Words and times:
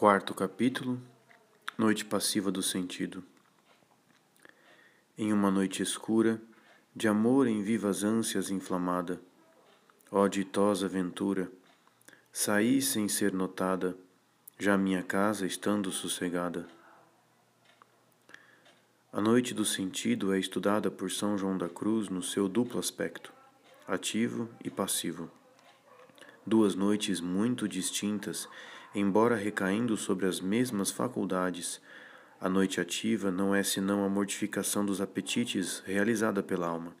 Quarto 0.00 0.32
capítulo 0.32 0.98
Noite 1.76 2.06
passiva 2.06 2.50
do 2.50 2.62
sentido. 2.62 3.22
Em 5.18 5.30
uma 5.30 5.50
noite 5.50 5.82
escura, 5.82 6.40
de 6.96 7.06
amor 7.06 7.46
em 7.46 7.62
vivas 7.62 8.02
ânsias 8.02 8.48
inflamada, 8.48 9.20
ó 10.10 10.26
ditosa 10.26 10.88
ventura, 10.88 11.52
saí 12.32 12.80
sem 12.80 13.10
ser 13.10 13.34
notada, 13.34 13.94
já 14.58 14.78
minha 14.78 15.02
casa 15.02 15.46
estando 15.46 15.92
sossegada. 15.92 16.66
A 19.12 19.20
noite 19.20 19.52
do 19.52 19.66
sentido 19.66 20.32
é 20.32 20.38
estudada 20.38 20.90
por 20.90 21.10
São 21.10 21.36
João 21.36 21.58
da 21.58 21.68
Cruz 21.68 22.08
no 22.08 22.22
seu 22.22 22.48
duplo 22.48 22.80
aspecto, 22.80 23.30
ativo 23.86 24.48
e 24.64 24.70
passivo. 24.70 25.30
Duas 26.46 26.74
noites 26.74 27.20
muito 27.20 27.68
distintas 27.68 28.48
embora 28.94 29.36
recaindo 29.36 29.96
sobre 29.96 30.26
as 30.26 30.40
mesmas 30.40 30.90
faculdades, 30.90 31.80
a 32.40 32.48
noite 32.48 32.80
ativa 32.80 33.30
não 33.30 33.54
é 33.54 33.62
senão 33.62 34.04
a 34.04 34.08
mortificação 34.08 34.84
dos 34.84 35.00
apetites 35.00 35.82
realizada 35.84 36.42
pela 36.42 36.66
alma. 36.66 36.94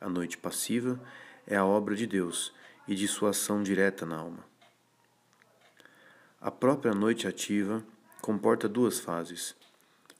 A 0.00 0.08
noite 0.08 0.36
passiva 0.36 1.00
é 1.46 1.56
a 1.56 1.64
obra 1.64 1.96
de 1.96 2.06
Deus 2.06 2.52
e 2.86 2.94
de 2.94 3.08
sua 3.08 3.30
ação 3.30 3.62
direta 3.62 4.04
na 4.04 4.16
alma. 4.16 4.44
A 6.40 6.50
própria 6.50 6.92
noite 6.92 7.26
ativa 7.26 7.82
comporta 8.20 8.68
duas 8.68 9.00
fases. 9.00 9.56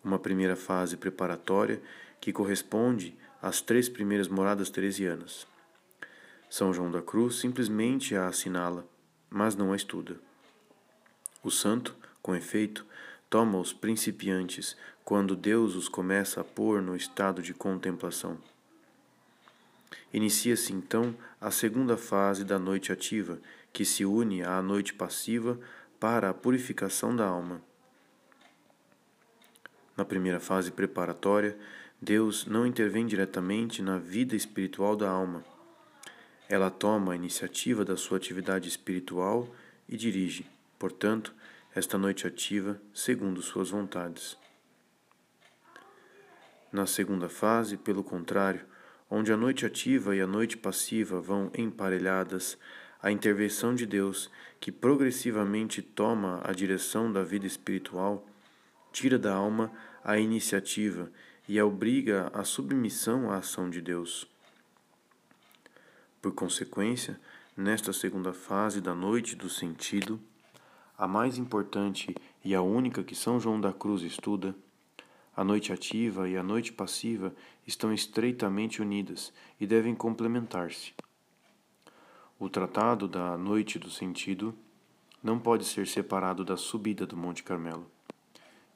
Uma 0.02 0.18
primeira 0.18 0.56
fase 0.56 0.96
preparatória, 0.96 1.80
que 2.20 2.32
corresponde 2.32 3.16
às 3.42 3.60
três 3.60 3.88
primeiras 3.88 4.28
moradas 4.28 4.70
teresianas. 4.70 5.46
São 6.48 6.72
João 6.72 6.90
da 6.90 7.02
Cruz 7.02 7.36
simplesmente 7.36 8.16
a 8.16 8.28
assinala, 8.28 8.88
mas 9.28 9.54
não 9.54 9.72
a 9.72 9.76
estuda. 9.76 10.18
O 11.46 11.50
santo, 11.52 11.94
com 12.20 12.34
efeito, 12.34 12.84
toma 13.30 13.60
os 13.60 13.72
principiantes 13.72 14.76
quando 15.04 15.36
Deus 15.36 15.76
os 15.76 15.88
começa 15.88 16.40
a 16.40 16.44
pôr 16.44 16.82
no 16.82 16.96
estado 16.96 17.40
de 17.40 17.54
contemplação. 17.54 18.36
Inicia-se 20.12 20.72
então 20.72 21.14
a 21.40 21.52
segunda 21.52 21.96
fase 21.96 22.42
da 22.42 22.58
noite 22.58 22.90
ativa, 22.90 23.38
que 23.72 23.84
se 23.84 24.04
une 24.04 24.42
à 24.42 24.60
noite 24.60 24.92
passiva 24.92 25.56
para 26.00 26.30
a 26.30 26.34
purificação 26.34 27.14
da 27.14 27.24
alma. 27.24 27.62
Na 29.96 30.04
primeira 30.04 30.40
fase 30.40 30.72
preparatória, 30.72 31.56
Deus 32.02 32.44
não 32.44 32.66
intervém 32.66 33.06
diretamente 33.06 33.82
na 33.82 34.00
vida 34.00 34.34
espiritual 34.34 34.96
da 34.96 35.08
alma. 35.08 35.44
Ela 36.48 36.72
toma 36.72 37.12
a 37.12 37.16
iniciativa 37.16 37.84
da 37.84 37.96
sua 37.96 38.16
atividade 38.16 38.68
espiritual 38.68 39.48
e 39.88 39.96
dirige 39.96 40.55
portanto, 40.78 41.34
esta 41.74 41.98
noite 41.98 42.26
ativa 42.26 42.80
segundo 42.94 43.42
suas 43.42 43.70
vontades. 43.70 44.36
Na 46.72 46.86
segunda 46.86 47.28
fase, 47.28 47.76
pelo 47.76 48.02
contrário, 48.02 48.64
onde 49.10 49.32
a 49.32 49.36
noite 49.36 49.64
ativa 49.64 50.16
e 50.16 50.20
a 50.20 50.26
noite 50.26 50.56
passiva 50.56 51.20
vão 51.20 51.50
emparelhadas, 51.56 52.58
a 53.00 53.10
intervenção 53.10 53.74
de 53.74 53.86
Deus, 53.86 54.30
que 54.58 54.72
progressivamente 54.72 55.80
toma 55.80 56.40
a 56.44 56.52
direção 56.52 57.12
da 57.12 57.22
vida 57.22 57.46
espiritual, 57.46 58.26
tira 58.92 59.18
da 59.18 59.34
alma 59.34 59.70
a 60.02 60.18
iniciativa 60.18 61.10
e 61.48 61.58
a 61.58 61.66
obriga 61.66 62.30
à 62.32 62.42
submissão 62.42 63.30
à 63.30 63.36
ação 63.36 63.70
de 63.70 63.80
Deus. 63.80 64.26
Por 66.20 66.32
consequência, 66.32 67.20
nesta 67.56 67.92
segunda 67.92 68.32
fase 68.32 68.80
da 68.80 68.94
noite 68.94 69.36
do 69.36 69.48
sentido, 69.48 70.20
a 70.98 71.06
mais 71.06 71.36
importante 71.36 72.14
e 72.44 72.54
a 72.54 72.62
única 72.62 73.04
que 73.04 73.14
São 73.14 73.38
João 73.38 73.60
da 73.60 73.72
Cruz 73.72 74.02
estuda, 74.02 74.54
a 75.36 75.44
noite 75.44 75.72
ativa 75.72 76.28
e 76.28 76.36
a 76.36 76.42
noite 76.42 76.72
passiva 76.72 77.34
estão 77.66 77.92
estreitamente 77.92 78.80
unidas 78.80 79.32
e 79.60 79.66
devem 79.66 79.94
complementar-se. 79.94 80.94
O 82.38 82.48
tratado 82.48 83.06
da 83.06 83.36
noite 83.36 83.78
do 83.78 83.90
sentido 83.90 84.54
não 85.22 85.38
pode 85.38 85.64
ser 85.64 85.86
separado 85.86 86.44
da 86.44 86.56
subida 86.56 87.06
do 87.06 87.16
Monte 87.16 87.42
Carmelo 87.42 87.86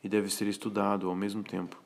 e 0.02 0.08
deve 0.08 0.28
ser 0.28 0.46
estudado 0.48 1.08
ao 1.08 1.16
mesmo 1.16 1.42
tempo. 1.42 1.80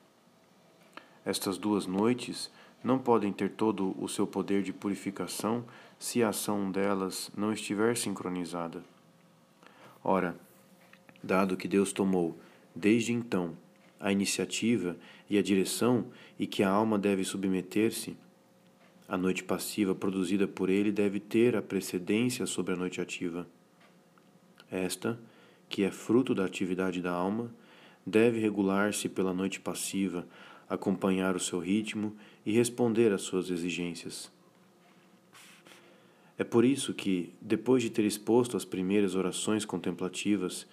Estas 1.23 1.57
duas 1.57 1.85
noites 1.85 2.51
não 2.83 2.99
podem 2.99 3.31
ter 3.31 3.51
todo 3.51 3.95
o 4.01 4.07
seu 4.07 4.27
poder 4.27 4.61
de 4.61 4.73
purificação 4.73 5.65
se 5.97 6.21
a 6.21 6.29
ação 6.29 6.69
delas 6.69 7.31
não 7.35 7.51
estiver 7.51 7.95
sincronizada. 7.95 8.83
Ora, 10.07 10.39
dado 11.23 11.57
que 11.57 11.67
Deus 11.67 11.91
tomou, 11.91 12.39
desde 12.75 13.11
então, 13.11 13.57
a 13.99 14.11
iniciativa 14.11 14.95
e 15.27 15.35
a 15.35 15.41
direção 15.41 16.05
e 16.37 16.45
que 16.45 16.61
a 16.61 16.69
alma 16.69 16.99
deve 16.99 17.23
submeter-se, 17.23 18.15
a 19.07 19.17
noite 19.17 19.43
passiva 19.43 19.95
produzida 19.95 20.47
por 20.47 20.69
ele 20.69 20.91
deve 20.91 21.19
ter 21.19 21.55
a 21.55 21.61
precedência 21.61 22.45
sobre 22.45 22.75
a 22.75 22.77
noite 22.77 23.01
ativa. 23.01 23.47
Esta, 24.69 25.19
que 25.67 25.83
é 25.83 25.89
fruto 25.89 26.35
da 26.35 26.45
atividade 26.45 27.01
da 27.01 27.11
alma, 27.11 27.51
deve 28.05 28.39
regular-se 28.39 29.09
pela 29.09 29.33
noite 29.33 29.59
passiva, 29.59 30.27
acompanhar 30.69 31.35
o 31.35 31.39
seu 31.39 31.57
ritmo 31.57 32.15
e 32.45 32.51
responder 32.51 33.11
às 33.11 33.23
suas 33.23 33.49
exigências. 33.49 34.31
É 36.37 36.43
por 36.43 36.65
isso 36.65 36.93
que, 36.93 37.33
depois 37.41 37.81
de 37.81 37.89
ter 37.89 38.03
exposto 38.03 38.57
as 38.57 38.65
primeiras 38.65 39.15
orações 39.15 39.63
contemplativas, 39.63 40.67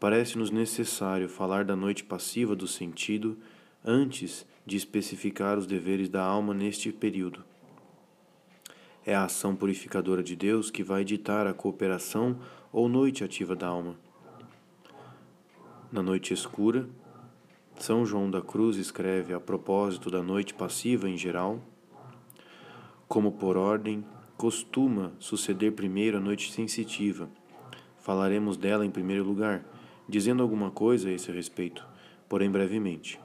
parece-nos 0.00 0.50
necessário 0.50 1.28
falar 1.28 1.64
da 1.64 1.76
noite 1.76 2.02
passiva 2.04 2.56
do 2.56 2.66
sentido 2.66 3.36
antes 3.84 4.46
de 4.64 4.76
especificar 4.76 5.58
os 5.58 5.66
deveres 5.66 6.08
da 6.08 6.22
alma 6.24 6.54
neste 6.54 6.90
período. 6.90 7.44
É 9.04 9.14
a 9.14 9.24
ação 9.24 9.54
purificadora 9.54 10.22
de 10.22 10.34
Deus 10.34 10.70
que 10.70 10.82
vai 10.82 11.04
ditar 11.04 11.46
a 11.46 11.52
cooperação 11.52 12.38
ou 12.72 12.88
noite 12.88 13.22
ativa 13.22 13.54
da 13.54 13.66
alma. 13.66 13.96
Na 15.92 16.02
noite 16.02 16.32
escura, 16.32 16.88
São 17.78 18.06
João 18.06 18.30
da 18.30 18.40
Cruz 18.40 18.78
escreve 18.78 19.34
a 19.34 19.38
propósito 19.38 20.10
da 20.10 20.22
noite 20.22 20.54
passiva 20.54 21.08
em 21.08 21.18
geral, 21.18 21.60
como 23.06 23.32
por 23.32 23.58
ordem 23.58 24.02
costuma 24.36 25.12
suceder 25.18 25.72
primeiro 25.72 26.18
a 26.18 26.20
noite 26.20 26.52
sensitiva. 26.52 27.28
Falaremos 27.98 28.56
dela 28.56 28.84
em 28.84 28.90
primeiro 28.90 29.24
lugar, 29.24 29.64
dizendo 30.08 30.42
alguma 30.42 30.70
coisa 30.70 31.08
a 31.08 31.12
esse 31.12 31.30
respeito, 31.30 31.86
porém 32.28 32.50
brevemente. 32.50 33.20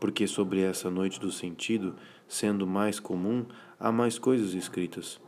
Porque 0.00 0.26
sobre 0.26 0.60
essa 0.60 0.90
noite 0.90 1.20
do 1.20 1.30
sentido, 1.30 1.94
sendo 2.26 2.66
mais 2.66 2.98
comum, 2.98 3.46
há 3.78 3.92
mais 3.92 4.18
coisas 4.18 4.54
escritas. 4.54 5.20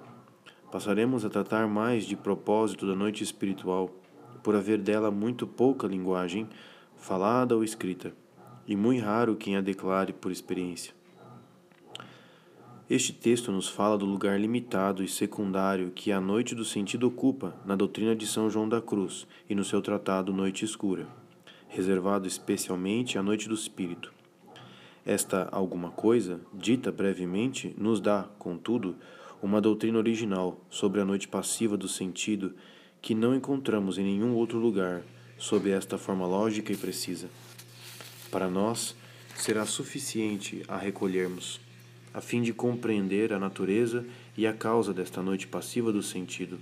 Passaremos 0.72 1.25
a 1.25 1.31
tratar 1.31 1.66
mais 1.69 2.05
de 2.05 2.16
propósito 2.16 2.87
da 2.87 2.94
noite 2.94 3.22
espiritual, 3.22 3.91
por 4.43 4.55
haver 4.56 4.78
dela 4.78 5.10
muito 5.10 5.47
pouca 5.47 5.87
linguagem, 5.87 6.49
falada 6.97 7.55
ou 7.55 7.62
escrita, 7.62 8.15
e 8.66 8.75
muito 8.76 9.05
raro 9.05 9.37
quem 9.37 9.56
a 9.56 9.60
declare 9.60 10.12
por 10.12 10.31
experiência. 10.31 10.97
Este 12.91 13.12
texto 13.12 13.53
nos 13.53 13.69
fala 13.69 13.99
do 13.99 14.06
lugar 14.06 14.41
limitado 14.41 15.04
e 15.04 15.09
secundário 15.09 15.91
que 15.91 16.10
a 16.10 16.19
noite 16.19 16.54
do 16.54 16.65
sentido 16.65 17.06
ocupa 17.06 17.54
na 17.66 17.76
doutrina 17.76 18.16
de 18.16 18.26
São 18.26 18.49
João 18.49 18.66
da 18.66 18.81
Cruz 18.81 19.26
e 19.47 19.54
no 19.54 19.62
seu 19.62 19.82
tratado 19.82 20.32
Noite 20.32 20.65
Escura, 20.65 21.06
reservado 21.69 22.26
especialmente 22.26 23.19
à 23.19 23.22
noite 23.22 23.47
do 23.47 23.54
espírito. 23.54 24.10
Esta 25.04 25.50
alguma 25.53 25.91
coisa, 25.91 26.41
dita 26.54 26.91
brevemente, 26.91 27.75
nos 27.76 28.00
dá, 28.00 28.26
contudo, 28.38 28.97
uma 29.43 29.60
doutrina 29.60 29.99
original 29.99 30.59
sobre 30.70 31.03
a 31.03 31.05
noite 31.05 31.28
passiva 31.28 31.76
do 31.76 31.88
sentido 31.88 32.55
que 33.03 33.15
não 33.15 33.34
encontramos 33.34 33.99
em 33.99 34.05
nenhum 34.05 34.34
outro 34.34 34.58
lugar 34.58 35.02
sob 35.37 35.70
esta 35.70 35.99
forma 35.99 36.26
lógica 36.26 36.73
e 36.73 36.76
precisa. 36.76 37.29
Para 38.31 38.49
nós, 38.49 38.96
será 39.34 39.67
suficiente 39.67 40.62
a 40.67 40.79
recolhermos 40.79 41.68
a 42.12 42.20
fim 42.20 42.43
de 42.43 42.52
compreender 42.52 43.32
a 43.32 43.38
natureza 43.38 44.05
e 44.37 44.46
a 44.46 44.52
causa 44.52 44.93
desta 44.93 45.22
noite 45.22 45.46
passiva 45.46 45.93
do 45.93 46.02
sentido, 46.02 46.58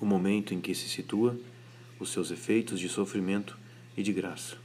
o 0.00 0.06
momento 0.06 0.54
em 0.54 0.60
que 0.60 0.74
se 0.74 0.88
situa, 0.88 1.38
os 1.98 2.10
seus 2.10 2.30
efeitos 2.30 2.78
de 2.80 2.88
sofrimento 2.88 3.58
e 3.96 4.02
de 4.02 4.12
graça. 4.12 4.56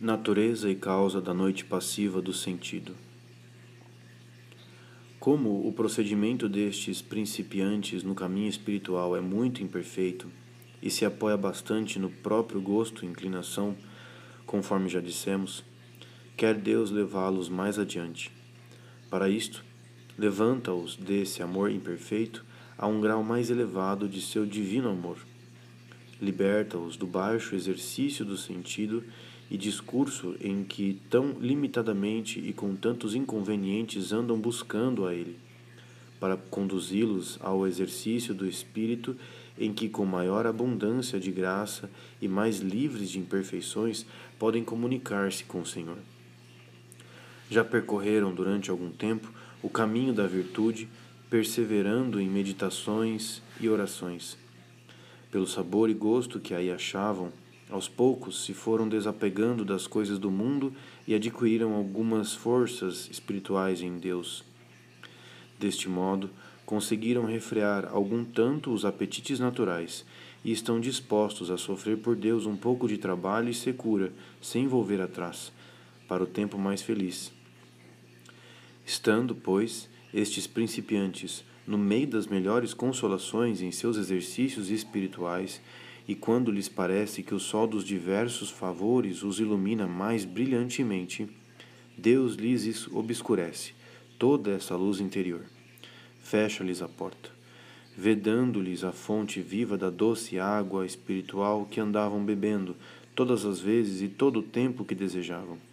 Natureza 0.00 0.70
e 0.70 0.76
causa 0.76 1.20
da 1.20 1.34
noite 1.34 1.64
passiva 1.64 2.20
do 2.20 2.32
sentido. 2.32 2.94
Como 5.18 5.66
o 5.66 5.72
procedimento 5.72 6.48
destes 6.48 7.02
principiantes 7.02 8.04
no 8.04 8.14
caminho 8.14 8.48
espiritual 8.48 9.16
é 9.16 9.20
muito 9.20 9.62
imperfeito 9.62 10.30
e 10.80 10.90
se 10.90 11.04
apoia 11.04 11.36
bastante 11.36 11.98
no 11.98 12.08
próprio 12.08 12.60
gosto 12.60 13.04
e 13.04 13.08
inclinação, 13.08 13.76
conforme 14.46 14.88
já 14.88 15.00
dissemos, 15.00 15.64
quer 16.38 16.54
Deus 16.54 16.92
levá-los 16.92 17.48
mais 17.48 17.80
adiante. 17.80 18.30
Para 19.10 19.28
isto, 19.28 19.64
levanta-os 20.16 20.94
desse 20.94 21.42
amor 21.42 21.68
imperfeito 21.68 22.44
a 22.78 22.86
um 22.86 23.00
grau 23.00 23.24
mais 23.24 23.50
elevado 23.50 24.08
de 24.08 24.22
seu 24.22 24.46
divino 24.46 24.88
amor. 24.88 25.18
Liberta-os 26.22 26.96
do 26.96 27.08
baixo 27.08 27.56
exercício 27.56 28.24
do 28.24 28.36
sentido 28.36 29.02
e 29.50 29.56
discurso 29.56 30.36
em 30.40 30.62
que 30.62 31.00
tão 31.10 31.32
limitadamente 31.40 32.38
e 32.38 32.52
com 32.52 32.76
tantos 32.76 33.16
inconvenientes 33.16 34.12
andam 34.12 34.38
buscando 34.38 35.06
a 35.06 35.14
ele, 35.14 35.36
para 36.20 36.36
conduzi-los 36.36 37.36
ao 37.40 37.66
exercício 37.66 38.32
do 38.32 38.46
espírito 38.46 39.16
em 39.58 39.72
que 39.72 39.88
com 39.88 40.04
maior 40.04 40.46
abundância 40.46 41.18
de 41.18 41.32
graça 41.32 41.90
e 42.22 42.28
mais 42.28 42.60
livres 42.60 43.10
de 43.10 43.18
imperfeições 43.18 44.06
podem 44.38 44.62
comunicar-se 44.62 45.42
com 45.42 45.62
o 45.62 45.66
Senhor. 45.66 45.98
Já 47.50 47.64
percorreram 47.64 48.34
durante 48.34 48.70
algum 48.70 48.90
tempo 48.90 49.32
o 49.62 49.68
caminho 49.68 50.12
da 50.12 50.26
virtude, 50.26 50.88
perseverando 51.30 52.20
em 52.20 52.28
meditações 52.28 53.42
e 53.60 53.68
orações. 53.68 54.36
Pelo 55.30 55.46
sabor 55.46 55.90
e 55.90 55.94
gosto 55.94 56.40
que 56.40 56.54
aí 56.54 56.70
achavam, 56.70 57.32
aos 57.70 57.86
poucos 57.86 58.44
se 58.44 58.54
foram 58.54 58.88
desapegando 58.88 59.64
das 59.64 59.86
coisas 59.86 60.18
do 60.18 60.30
mundo 60.30 60.72
e 61.06 61.14
adquiriram 61.14 61.74
algumas 61.74 62.34
forças 62.34 63.08
espirituais 63.10 63.82
em 63.82 63.98
Deus. 63.98 64.42
Deste 65.58 65.88
modo, 65.88 66.30
conseguiram 66.64 67.24
refrear 67.24 67.88
algum 67.90 68.24
tanto 68.24 68.72
os 68.72 68.84
apetites 68.84 69.38
naturais 69.38 70.04
e 70.44 70.52
estão 70.52 70.78
dispostos 70.78 71.50
a 71.50 71.56
sofrer 71.56 71.98
por 71.98 72.14
Deus 72.14 72.46
um 72.46 72.56
pouco 72.56 72.86
de 72.86 72.98
trabalho 72.98 73.48
e 73.48 73.54
secura, 73.54 74.12
sem 74.40 74.66
volver 74.66 75.00
atrás, 75.00 75.52
para 76.06 76.22
o 76.22 76.26
tempo 76.26 76.58
mais 76.58 76.80
feliz. 76.80 77.37
Estando, 78.88 79.34
pois, 79.34 79.86
estes 80.14 80.46
principiantes 80.46 81.44
no 81.66 81.76
meio 81.76 82.06
das 82.06 82.26
melhores 82.26 82.72
consolações 82.72 83.60
em 83.60 83.70
seus 83.70 83.98
exercícios 83.98 84.70
espirituais, 84.70 85.60
e 86.08 86.14
quando 86.14 86.50
lhes 86.50 86.70
parece 86.70 87.22
que 87.22 87.34
o 87.34 87.38
sol 87.38 87.66
dos 87.66 87.84
diversos 87.84 88.48
favores 88.48 89.22
os 89.22 89.40
ilumina 89.40 89.86
mais 89.86 90.24
brilhantemente, 90.24 91.28
Deus 91.98 92.36
lhes 92.36 92.88
obscurece 92.90 93.74
toda 94.18 94.52
essa 94.52 94.74
luz 94.74 95.00
interior. 95.00 95.44
Fecha-lhes 96.22 96.80
a 96.80 96.88
porta, 96.88 97.28
vedando-lhes 97.94 98.84
a 98.84 98.92
fonte 98.92 99.42
viva 99.42 99.76
da 99.76 99.90
doce 99.90 100.38
água 100.38 100.86
espiritual 100.86 101.66
que 101.70 101.78
andavam 101.78 102.24
bebendo 102.24 102.74
todas 103.14 103.44
as 103.44 103.60
vezes 103.60 104.00
e 104.00 104.08
todo 104.08 104.38
o 104.38 104.42
tempo 104.42 104.82
que 104.82 104.94
desejavam. 104.94 105.67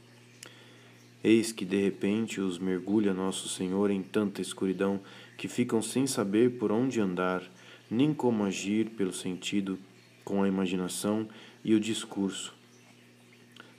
Eis 1.27 1.51
que 1.51 1.65
de 1.65 1.81
repente 1.81 2.39
os 2.39 2.59
mergulha 2.59 3.11
nosso 3.11 3.49
Senhor 3.49 3.89
em 3.89 4.03
tanta 4.03 4.43
escuridão 4.43 4.99
que 5.35 5.47
ficam 5.47 5.81
sem 5.81 6.05
saber 6.05 6.59
por 6.59 6.71
onde 6.71 7.01
andar, 7.01 7.41
nem 7.89 8.13
como 8.13 8.43
agir 8.43 8.91
pelo 8.91 9.11
sentido, 9.11 9.79
com 10.23 10.43
a 10.43 10.47
imaginação 10.47 11.27
e 11.63 11.73
o 11.73 11.79
discurso. 11.79 12.53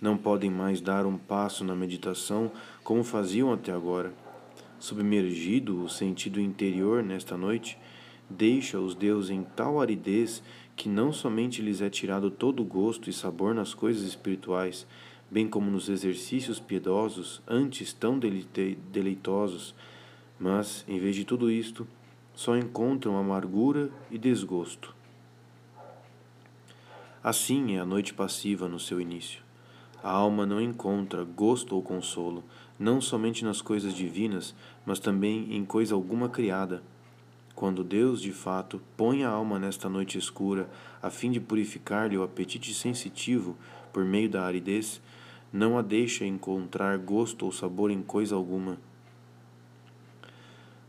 Não 0.00 0.16
podem 0.16 0.50
mais 0.50 0.80
dar 0.80 1.06
um 1.06 1.16
passo 1.16 1.62
na 1.62 1.76
meditação 1.76 2.50
como 2.82 3.04
faziam 3.04 3.52
até 3.52 3.70
agora. 3.70 4.12
Submergido 4.80 5.84
o 5.84 5.88
sentido 5.88 6.40
interior 6.40 7.00
nesta 7.00 7.36
noite, 7.36 7.78
deixa-os 8.28 8.92
Deus 8.92 9.30
em 9.30 9.44
tal 9.54 9.80
aridez 9.80 10.42
que 10.74 10.88
não 10.88 11.12
somente 11.12 11.62
lhes 11.62 11.80
é 11.80 11.88
tirado 11.88 12.28
todo 12.28 12.64
o 12.64 12.66
gosto 12.66 13.08
e 13.08 13.12
sabor 13.12 13.54
nas 13.54 13.72
coisas 13.72 14.02
espirituais, 14.02 14.84
bem 15.30 15.48
como 15.48 15.70
nos 15.70 15.88
exercícios 15.88 16.60
piedosos, 16.60 17.42
antes 17.46 17.92
tão 17.92 18.18
deleitosos, 18.18 19.74
mas, 20.38 20.84
em 20.86 20.98
vez 20.98 21.16
de 21.16 21.24
tudo 21.24 21.50
isto, 21.50 21.86
só 22.34 22.56
encontram 22.56 23.16
amargura 23.16 23.90
e 24.10 24.18
desgosto. 24.18 24.94
Assim 27.24 27.74
é 27.74 27.80
a 27.80 27.84
noite 27.84 28.14
passiva 28.14 28.68
no 28.68 28.78
seu 28.78 29.00
início. 29.00 29.42
A 30.02 30.10
alma 30.10 30.46
não 30.46 30.60
encontra 30.60 31.24
gosto 31.24 31.74
ou 31.74 31.82
consolo, 31.82 32.44
não 32.78 33.00
somente 33.00 33.44
nas 33.44 33.60
coisas 33.60 33.94
divinas, 33.94 34.54
mas 34.84 35.00
também 35.00 35.56
em 35.56 35.64
coisa 35.64 35.94
alguma 35.94 36.28
criada. 36.28 36.82
Quando 37.56 37.82
Deus, 37.82 38.20
de 38.20 38.32
fato, 38.32 38.80
põe 38.96 39.24
a 39.24 39.30
alma 39.30 39.58
nesta 39.58 39.88
noite 39.88 40.18
escura, 40.18 40.70
a 41.02 41.10
fim 41.10 41.30
de 41.30 41.40
purificar-lhe 41.40 42.16
o 42.16 42.22
apetite 42.22 42.72
sensitivo 42.74 43.56
por 43.92 44.04
meio 44.04 44.28
da 44.28 44.44
aridez, 44.44 45.00
não 45.52 45.78
a 45.78 45.82
deixa 45.82 46.24
encontrar 46.24 46.98
gosto 46.98 47.44
ou 47.44 47.52
sabor 47.52 47.90
em 47.90 48.02
coisa 48.02 48.34
alguma. 48.34 48.78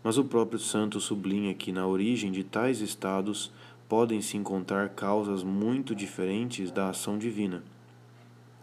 Mas 0.03 0.17
o 0.17 0.23
próprio 0.23 0.59
santo 0.59 0.99
sublinha 0.99 1.53
que 1.53 1.71
na 1.71 1.85
origem 1.85 2.31
de 2.31 2.43
tais 2.43 2.81
estados 2.81 3.51
podem 3.87 4.21
se 4.21 4.37
encontrar 4.37 4.89
causas 4.89 5.43
muito 5.43 5.95
diferentes 5.95 6.71
da 6.71 6.89
ação 6.89 7.17
divina. 7.17 7.63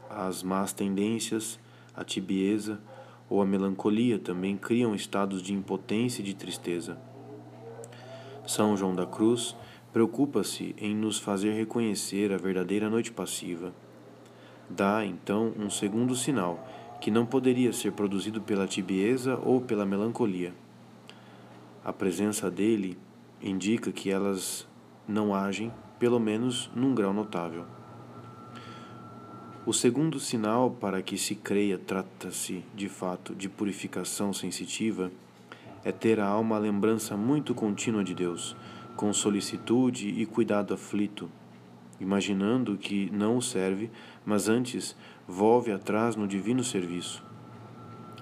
As 0.09 0.43
más 0.43 0.73
tendências, 0.73 1.59
a 1.95 2.05
tibieza 2.05 2.79
ou 3.29 3.41
a 3.41 3.47
melancolia 3.47 4.19
também 4.19 4.57
criam 4.57 4.95
estados 4.95 5.43
de 5.43 5.53
impotência 5.53 6.21
e 6.21 6.25
de 6.25 6.35
tristeza. 6.35 6.99
São 8.47 8.77
João 8.77 8.95
da 8.95 9.07
Cruz 9.07 9.57
preocupa-se 9.93 10.75
em 10.77 10.95
nos 10.95 11.19
fazer 11.19 11.53
reconhecer 11.53 12.33
a 12.33 12.37
verdadeira 12.37 12.91
noite 12.91 13.11
passiva. 13.11 13.73
Dá, 14.69 15.05
então, 15.05 15.53
um 15.59 15.69
segundo 15.69 16.15
sinal, 16.15 16.69
que 17.01 17.11
não 17.11 17.27
poderia 17.27 17.73
ser 17.73 17.93
produzido 17.93 18.41
pela 18.41 18.67
tibieza 18.67 19.39
ou 19.43 19.61
pela 19.61 19.85
melancolia 19.85 20.53
a 21.85 21.93
presença 21.93 22.51
dele 22.51 22.97
indica 23.43 23.93
que 23.93 24.09
elas 24.11 24.67
não 25.07 25.35
agem, 25.35 25.71
pelo 25.99 26.19
menos 26.19 26.71
num 26.75 26.95
grau 26.95 27.13
notável. 27.13 27.67
O 29.67 29.73
segundo 29.73 30.19
sinal 30.19 30.71
para 30.71 31.03
que 31.03 31.19
se 31.19 31.35
creia 31.35 31.77
trata-se, 31.77 32.65
de 32.75 32.89
fato, 32.89 33.35
de 33.35 33.51
purificação 33.51 34.33
sensitiva 34.33 35.13
é 35.85 35.93
ter 35.93 36.19
a 36.19 36.27
alma 36.27 36.57
a 36.57 36.59
lembrança 36.59 37.19
muito 37.19 37.55
contínua 37.55 38.03
de 38.03 38.15
Deus, 38.15 38.57
com 38.97 39.13
solicitude 39.13 40.09
e 40.09 40.25
cuidado 40.25 40.73
aflito, 40.73 41.31
imaginando 42.01 42.77
que 42.77 43.11
não 43.11 43.37
o 43.37 43.43
serve, 43.43 43.91
mas 44.25 44.49
antes 44.49 44.97
volve 45.27 45.73
atrás 45.73 46.17
no 46.17 46.27
divino 46.27 46.63
serviço. 46.63 47.23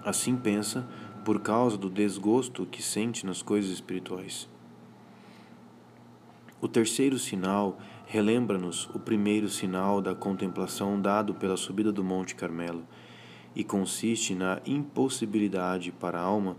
Assim 0.04 0.36
pensa 0.36 0.86
por 1.24 1.40
causa 1.40 1.76
do 1.76 1.88
desgosto 1.88 2.66
que 2.66 2.82
sente 2.82 3.24
nas 3.24 3.42
coisas 3.42 3.70
espirituais. 3.70 4.48
O 6.60 6.68
terceiro 6.68 7.18
sinal 7.18 7.78
relembra-nos 8.06 8.88
o 8.94 8.98
primeiro 8.98 9.48
sinal 9.48 10.00
da 10.00 10.14
contemplação 10.14 11.00
dado 11.00 11.34
pela 11.34 11.56
subida 11.56 11.90
do 11.90 12.04
Monte 12.04 12.34
Carmelo 12.34 12.84
e 13.54 13.64
consiste 13.64 14.34
na 14.34 14.60
impossibilidade 14.66 15.92
para 15.92 16.18
a 16.18 16.22
alma, 16.22 16.56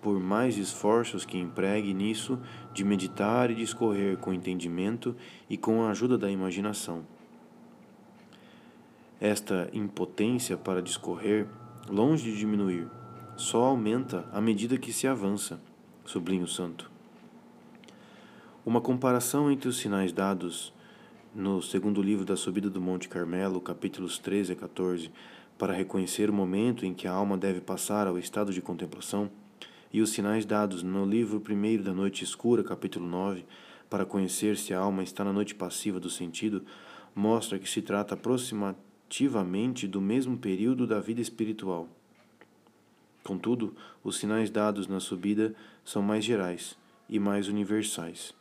por 0.00 0.18
mais 0.18 0.56
esforços 0.56 1.24
que 1.24 1.38
empregue 1.38 1.92
nisso, 1.92 2.38
de 2.72 2.84
meditar 2.84 3.50
e 3.50 3.54
discorrer 3.54 4.16
com 4.18 4.32
entendimento 4.32 5.14
e 5.48 5.56
com 5.56 5.82
a 5.82 5.90
ajuda 5.90 6.16
da 6.16 6.30
imaginação. 6.30 7.04
Esta 9.20 9.68
impotência 9.72 10.56
para 10.56 10.80
discorrer, 10.80 11.46
longe 11.88 12.24
de 12.24 12.38
diminuir, 12.38 12.86
só 13.36 13.64
aumenta 13.64 14.28
à 14.32 14.40
medida 14.40 14.78
que 14.78 14.92
se 14.92 15.06
avança, 15.06 15.60
sublinha 16.04 16.44
o 16.44 16.48
santo. 16.48 16.90
Uma 18.64 18.80
comparação 18.80 19.50
entre 19.50 19.68
os 19.68 19.78
sinais 19.78 20.12
dados 20.12 20.72
no 21.34 21.60
segundo 21.62 22.02
livro 22.02 22.24
da 22.24 22.36
Subida 22.36 22.70
do 22.70 22.80
Monte 22.80 23.08
Carmelo, 23.08 23.60
capítulos 23.60 24.18
13 24.18 24.52
a 24.52 24.56
14, 24.56 25.10
para 25.56 25.72
reconhecer 25.72 26.30
o 26.30 26.32
momento 26.32 26.86
em 26.86 26.94
que 26.94 27.06
a 27.08 27.12
alma 27.12 27.36
deve 27.36 27.60
passar 27.60 28.06
ao 28.06 28.18
estado 28.18 28.52
de 28.52 28.62
contemplação, 28.62 29.30
e 29.92 30.00
os 30.00 30.10
sinais 30.10 30.44
dados 30.44 30.82
no 30.82 31.04
livro 31.04 31.40
primeiro 31.40 31.82
da 31.82 31.92
Noite 31.92 32.24
Escura, 32.24 32.62
capítulo 32.62 33.06
9, 33.06 33.44
para 33.88 34.04
conhecer 34.04 34.56
se 34.56 34.74
a 34.74 34.78
alma 34.78 35.02
está 35.02 35.24
na 35.24 35.32
noite 35.32 35.54
passiva 35.54 35.98
do 35.98 36.10
sentido, 36.10 36.62
mostra 37.14 37.58
que 37.58 37.68
se 37.68 37.80
trata 37.80 38.14
aproximativamente 38.14 39.88
do 39.88 40.00
mesmo 40.00 40.36
período 40.36 40.86
da 40.86 41.00
vida 41.00 41.20
espiritual. 41.20 41.88
Contudo, 43.24 43.74
os 44.04 44.18
sinais 44.18 44.50
dados 44.50 44.86
na 44.86 45.00
subida 45.00 45.54
são 45.84 46.02
mais 46.02 46.24
gerais 46.24 46.76
e 47.08 47.18
mais 47.18 47.48
universais. 47.48 48.34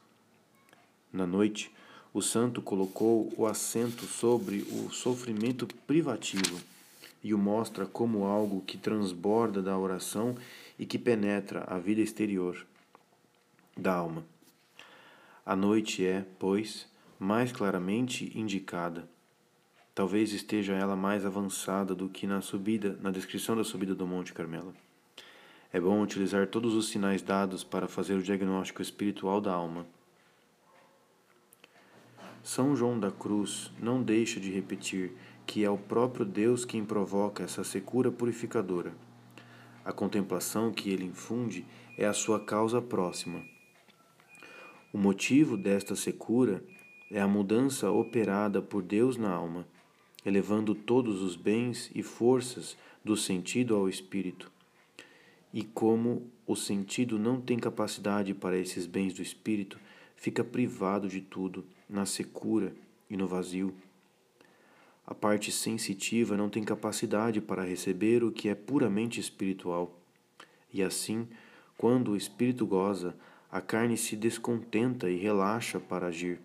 Na 1.11 1.25
noite, 1.25 1.71
o 2.13 2.21
santo 2.21 2.61
colocou 2.61 3.31
o 3.37 3.45
acento 3.45 4.05
sobre 4.05 4.65
o 4.71 4.89
sofrimento 4.91 5.67
privativo 5.85 6.59
e 7.23 7.33
o 7.33 7.37
mostra 7.37 7.85
como 7.85 8.25
algo 8.25 8.61
que 8.61 8.77
transborda 8.77 9.61
da 9.61 9.77
oração 9.77 10.35
e 10.77 10.85
que 10.85 10.99
penetra 10.99 11.63
a 11.67 11.77
vida 11.77 12.01
exterior 12.01 12.65
da 13.75 13.93
alma. 13.93 14.25
A 15.45 15.55
noite 15.55 16.05
é, 16.05 16.25
pois, 16.37 16.89
mais 17.19 17.51
claramente 17.51 18.31
indicada 18.37 19.07
Talvez 19.97 20.31
esteja 20.31 20.75
ela 20.75 20.95
mais 20.95 21.25
avançada 21.25 21.95
do 21.95 22.07
que 22.07 22.27
na 22.27 22.39
subida, 22.39 22.99
na 23.01 23.09
descrição 23.09 23.57
da 23.57 23.63
subida 23.63 23.95
do 23.95 24.05
Monte 24.05 24.31
Carmelo. 24.31 24.71
É 25.73 25.81
bom 25.81 26.03
utilizar 26.03 26.45
todos 26.45 26.75
os 26.75 26.89
sinais 26.89 27.23
dados 27.23 27.63
para 27.63 27.87
fazer 27.87 28.13
o 28.13 28.21
diagnóstico 28.21 28.79
espiritual 28.79 29.41
da 29.41 29.51
alma. 29.51 29.87
São 32.43 32.75
João 32.75 32.99
da 32.99 33.09
Cruz 33.09 33.71
não 33.79 34.03
deixa 34.03 34.39
de 34.39 34.51
repetir 34.51 35.17
que 35.47 35.65
é 35.65 35.69
o 35.71 35.79
próprio 35.79 36.27
Deus 36.27 36.63
quem 36.63 36.85
provoca 36.85 37.41
essa 37.41 37.63
secura 37.63 38.11
purificadora. 38.11 38.93
A 39.87 39.93
contemplação 39.93 40.69
que 40.69 40.89
ele 40.89 41.05
infunde 41.05 41.65
é 41.97 42.05
a 42.05 42.11
sua 42.11 42.41
causa 42.41 42.81
próxima. 42.81 43.41
O 44.91 44.97
motivo 44.97 45.55
desta 45.55 45.95
secura 45.95 46.61
é 47.09 47.21
a 47.21 47.27
mudança 47.27 47.89
operada 47.89 48.61
por 48.61 48.83
Deus 48.83 49.15
na 49.15 49.31
alma, 49.31 49.65
elevando 50.25 50.75
todos 50.75 51.21
os 51.21 51.37
bens 51.37 51.89
e 51.95 52.03
forças 52.03 52.75
do 53.01 53.15
sentido 53.15 53.77
ao 53.77 53.87
espírito. 53.87 54.51
E 55.53 55.63
como 55.63 56.29
o 56.45 56.53
sentido 56.53 57.17
não 57.17 57.39
tem 57.39 57.57
capacidade 57.57 58.33
para 58.33 58.57
esses 58.57 58.85
bens 58.85 59.13
do 59.13 59.21
espírito, 59.21 59.79
fica 60.17 60.43
privado 60.43 61.07
de 61.07 61.21
tudo, 61.21 61.63
na 61.89 62.05
secura 62.05 62.75
e 63.09 63.15
no 63.15 63.25
vazio. 63.25 63.73
A 65.07 65.15
parte 65.15 65.53
sensitiva 65.53 66.35
não 66.35 66.49
tem 66.49 66.63
capacidade 66.63 67.39
para 67.39 67.63
receber 67.63 68.25
o 68.25 68.31
que 68.31 68.49
é 68.49 68.53
puramente 68.53 69.21
espiritual. 69.21 69.97
E 70.73 70.83
assim, 70.83 71.29
quando 71.77 72.11
o 72.11 72.17
espírito 72.17 72.67
goza, 72.67 73.15
a 73.49 73.61
carne 73.61 73.95
se 73.95 74.17
descontenta 74.17 75.09
e 75.09 75.15
relaxa 75.15 75.79
para 75.79 76.07
agir. 76.07 76.41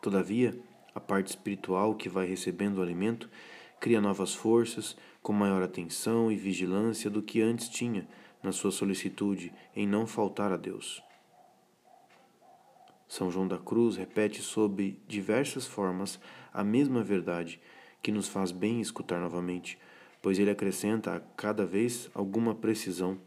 Todavia, 0.00 0.56
a 0.94 1.00
parte 1.00 1.30
espiritual 1.30 1.96
que 1.96 2.08
vai 2.08 2.26
recebendo 2.26 2.78
o 2.78 2.82
alimento 2.82 3.28
cria 3.80 4.00
novas 4.00 4.32
forças, 4.32 4.96
com 5.20 5.32
maior 5.32 5.62
atenção 5.62 6.30
e 6.30 6.36
vigilância 6.36 7.10
do 7.10 7.22
que 7.22 7.42
antes 7.42 7.68
tinha 7.68 8.06
na 8.40 8.52
sua 8.52 8.70
solicitude 8.70 9.52
em 9.74 9.86
não 9.86 10.06
faltar 10.06 10.52
a 10.52 10.56
Deus. 10.56 11.02
São 13.12 13.30
João 13.30 13.46
da 13.46 13.58
Cruz 13.58 13.94
repete 13.96 14.40
sob 14.40 14.98
diversas 15.06 15.66
formas 15.66 16.18
a 16.50 16.64
mesma 16.64 17.04
verdade, 17.04 17.60
que 18.02 18.10
nos 18.10 18.26
faz 18.26 18.50
bem 18.50 18.80
escutar 18.80 19.20
novamente, 19.20 19.78
pois 20.22 20.38
ele 20.38 20.48
acrescenta 20.48 21.16
a 21.16 21.20
cada 21.20 21.66
vez 21.66 22.10
alguma 22.14 22.54
precisão 22.54 23.20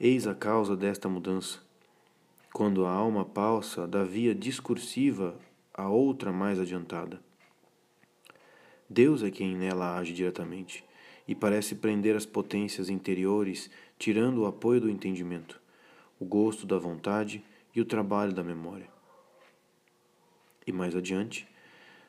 Eis 0.00 0.26
a 0.26 0.34
causa 0.34 0.76
desta 0.76 1.08
mudança. 1.08 1.60
Quando 2.52 2.84
a 2.84 2.90
alma 2.90 3.24
passa 3.24 3.86
da 3.86 4.02
via 4.02 4.34
discursiva 4.34 5.38
a 5.72 5.88
outra 5.88 6.32
mais 6.32 6.58
adiantada. 6.58 7.20
Deus 8.90 9.22
é 9.22 9.30
quem 9.30 9.54
nela 9.54 9.96
age 9.96 10.12
diretamente 10.12 10.84
e 11.28 11.34
parece 11.36 11.76
prender 11.76 12.16
as 12.16 12.26
potências 12.26 12.90
interiores, 12.90 13.70
tirando 13.96 14.38
o 14.38 14.46
apoio 14.46 14.80
do 14.80 14.90
entendimento, 14.90 15.60
o 16.18 16.24
gosto 16.24 16.66
da 16.66 16.76
vontade 16.76 17.44
e 17.74 17.80
o 17.80 17.84
trabalho 17.84 18.32
da 18.32 18.42
memória. 18.42 18.88
E 20.66 20.72
mais 20.72 20.94
adiante, 20.94 21.48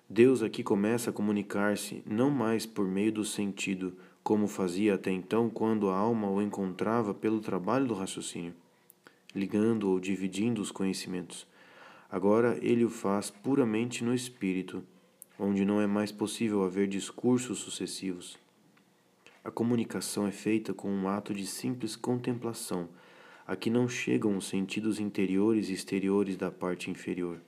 Deus 0.10 0.44
aqui 0.44 0.62
começa 0.62 1.10
a 1.10 1.14
comunicar-se 1.14 2.04
não 2.06 2.30
mais 2.30 2.66
por 2.66 2.86
meio 2.88 3.12
do 3.12 3.26
sentido 3.26 3.98
como 4.24 4.48
fazia 4.48 4.96
até 4.96 5.12
então 5.12 5.50
quando 5.50 5.90
a 5.90 5.98
alma 5.98 6.30
o 6.30 6.42
encontrava 6.42 7.14
pelo 7.14 7.42
trabalho 7.42 7.86
do 7.86 7.94
raciocínio, 7.94 8.54
ligando 9.36 9.90
ou 9.90 10.00
dividindo 10.00 10.62
os 10.62 10.72
conhecimentos. 10.72 11.46
Agora 12.10 12.58
ele 12.62 12.86
o 12.86 12.90
faz 12.90 13.30
puramente 13.30 14.04
no 14.04 14.14
espírito, 14.14 14.84
onde 15.38 15.66
não 15.66 15.82
é 15.82 15.88
mais 15.88 16.12
possível 16.12 16.64
haver 16.64 16.88
discursos 16.88 17.60
sucessivos. 17.60 18.38
A 19.44 19.52
comunicação 19.52 20.26
é 20.26 20.32
feita 20.32 20.74
com 20.74 20.90
um 20.90 21.10
ato 21.10 21.34
de 21.34 21.46
simples 21.46 21.96
contemplação, 21.96 22.88
a 23.54 23.56
que 23.56 23.70
não 23.70 23.88
chegam 23.88 24.36
os 24.36 24.48
sentidos 24.48 25.00
interiores 25.00 25.70
e 25.70 25.74
exteriores 25.74 26.36
da 26.36 26.50
parte 26.50 26.90
inferior. 26.90 27.40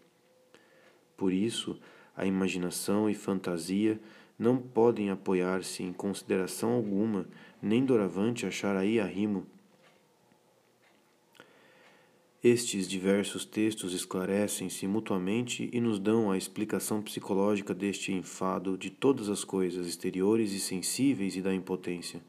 Por 1.18 1.34
isso, 1.34 1.80
a 2.16 2.28
imaginação 2.28 3.10
e 3.10 3.16
fantasia 3.16 4.00
não 4.38 4.56
podem 4.56 5.10
apoiar-se 5.10 5.82
em 5.82 5.92
consideração 5.92 6.74
alguma, 6.74 7.26
nem 7.60 7.84
doravante 7.84 8.46
achar 8.46 8.76
aí 8.76 9.00
arrimo. 9.00 9.48
Estes 12.44 12.88
diversos 12.88 13.44
textos 13.44 13.92
esclarecem-se 13.92 14.86
mutuamente 14.86 15.68
e 15.74 15.82
nos 15.82 15.98
dão 15.98 16.30
a 16.30 16.38
explicação 16.38 17.02
psicológica 17.02 17.74
deste 17.74 18.14
enfado 18.14 18.78
de 18.78 18.92
todas 18.92 19.28
as 19.28 19.44
coisas 19.44 19.88
exteriores 19.88 20.52
e 20.52 20.60
sensíveis 20.60 21.36
e 21.36 21.42
da 21.42 21.52
impotência, 21.52 22.22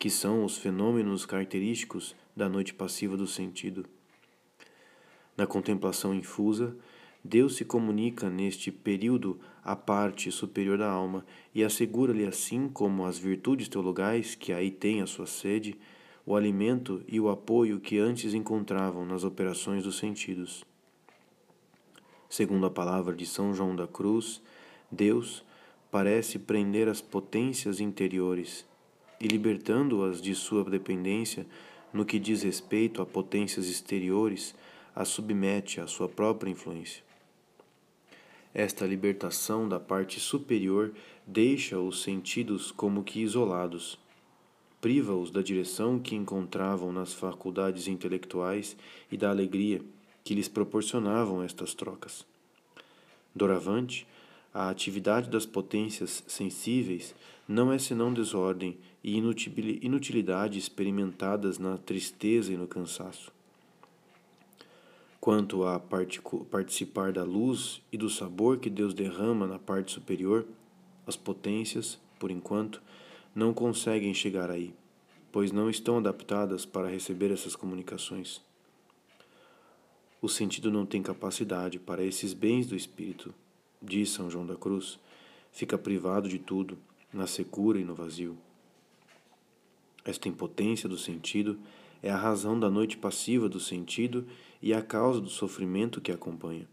que 0.00 0.10
são 0.10 0.44
os 0.44 0.58
fenômenos 0.58 1.24
característicos 1.24 2.16
da 2.34 2.48
noite 2.48 2.74
passiva 2.74 3.16
do 3.16 3.26
sentido. 3.26 3.86
Na 5.36 5.46
contemplação 5.46 6.14
infusa, 6.14 6.76
Deus 7.22 7.56
se 7.56 7.64
comunica 7.64 8.30
neste 8.30 8.72
período 8.72 9.38
à 9.62 9.76
parte 9.76 10.30
superior 10.32 10.78
da 10.78 10.90
alma 10.90 11.24
e 11.54 11.62
assegura-lhe, 11.62 12.24
assim 12.24 12.68
como 12.68 13.04
as 13.04 13.18
virtudes 13.18 13.68
teologais 13.68 14.34
que 14.34 14.52
aí 14.52 14.70
têm 14.70 15.02
a 15.02 15.06
sua 15.06 15.26
sede, 15.26 15.76
o 16.24 16.34
alimento 16.34 17.02
e 17.06 17.20
o 17.20 17.28
apoio 17.28 17.80
que 17.80 17.98
antes 17.98 18.34
encontravam 18.34 19.04
nas 19.04 19.24
operações 19.24 19.84
dos 19.84 19.98
sentidos. 19.98 20.64
Segundo 22.28 22.64
a 22.66 22.70
palavra 22.70 23.14
de 23.14 23.26
São 23.26 23.52
João 23.52 23.74
da 23.74 23.86
Cruz, 23.86 24.40
Deus 24.90 25.44
parece 25.90 26.38
prender 26.38 26.88
as 26.88 27.00
potências 27.00 27.80
interiores 27.80 28.64
e, 29.20 29.26
libertando-as 29.26 30.22
de 30.22 30.34
sua 30.34 30.64
dependência 30.64 31.46
no 31.92 32.04
que 32.04 32.18
diz 32.18 32.42
respeito 32.42 33.02
a 33.02 33.06
potências 33.06 33.66
exteriores, 33.66 34.54
as 34.94 35.08
submete 35.08 35.80
à 35.80 35.86
sua 35.86 36.08
própria 36.08 36.50
influência. 36.50 37.02
Esta 38.52 38.84
libertação 38.84 39.68
da 39.68 39.78
parte 39.78 40.18
superior 40.18 40.92
deixa 41.26 41.78
os 41.78 42.02
sentidos 42.02 42.72
como 42.72 43.04
que 43.04 43.20
isolados, 43.20 43.98
priva-os 44.80 45.30
da 45.30 45.42
direção 45.42 45.98
que 45.98 46.16
encontravam 46.16 46.92
nas 46.92 47.12
faculdades 47.12 47.86
intelectuais 47.86 48.76
e 49.10 49.16
da 49.16 49.30
alegria 49.30 49.80
que 50.24 50.34
lhes 50.34 50.48
proporcionavam 50.48 51.42
estas 51.42 51.74
trocas. 51.74 52.26
Doravante, 53.34 54.06
a 54.52 54.68
atividade 54.68 55.30
das 55.30 55.46
potências 55.46 56.24
sensíveis 56.26 57.14
não 57.50 57.72
é 57.72 57.80
senão 57.80 58.14
desordem 58.14 58.78
e 59.02 59.18
inutilidade 59.82 60.56
experimentadas 60.56 61.58
na 61.58 61.76
tristeza 61.76 62.52
e 62.52 62.56
no 62.56 62.68
cansaço. 62.68 63.32
Quanto 65.20 65.64
a 65.64 65.80
participar 66.48 67.12
da 67.12 67.24
luz 67.24 67.82
e 67.90 67.98
do 67.98 68.08
sabor 68.08 68.58
que 68.58 68.70
Deus 68.70 68.94
derrama 68.94 69.48
na 69.48 69.58
parte 69.58 69.90
superior, 69.90 70.46
as 71.04 71.16
potências, 71.16 71.98
por 72.20 72.30
enquanto, 72.30 72.80
não 73.34 73.52
conseguem 73.52 74.14
chegar 74.14 74.48
aí, 74.48 74.72
pois 75.32 75.50
não 75.50 75.68
estão 75.68 75.98
adaptadas 75.98 76.64
para 76.64 76.88
receber 76.88 77.32
essas 77.32 77.56
comunicações. 77.56 78.40
O 80.22 80.28
sentido 80.28 80.70
não 80.70 80.86
tem 80.86 81.02
capacidade 81.02 81.80
para 81.80 82.04
esses 82.04 82.32
bens 82.32 82.68
do 82.68 82.76
espírito, 82.76 83.34
diz 83.82 84.10
São 84.10 84.30
João 84.30 84.46
da 84.46 84.54
Cruz, 84.54 85.00
fica 85.50 85.76
privado 85.76 86.28
de 86.28 86.38
tudo, 86.38 86.78
na 87.12 87.26
secura 87.26 87.78
e 87.78 87.84
no 87.84 87.94
vazio. 87.94 88.36
Esta 90.04 90.28
impotência 90.28 90.88
do 90.88 90.96
sentido 90.96 91.58
é 92.02 92.10
a 92.10 92.16
razão 92.16 92.58
da 92.58 92.70
noite 92.70 92.96
passiva 92.96 93.48
do 93.48 93.60
sentido 93.60 94.26
e 94.62 94.72
a 94.72 94.82
causa 94.82 95.20
do 95.20 95.28
sofrimento 95.28 96.00
que 96.00 96.12
acompanha. 96.12 96.66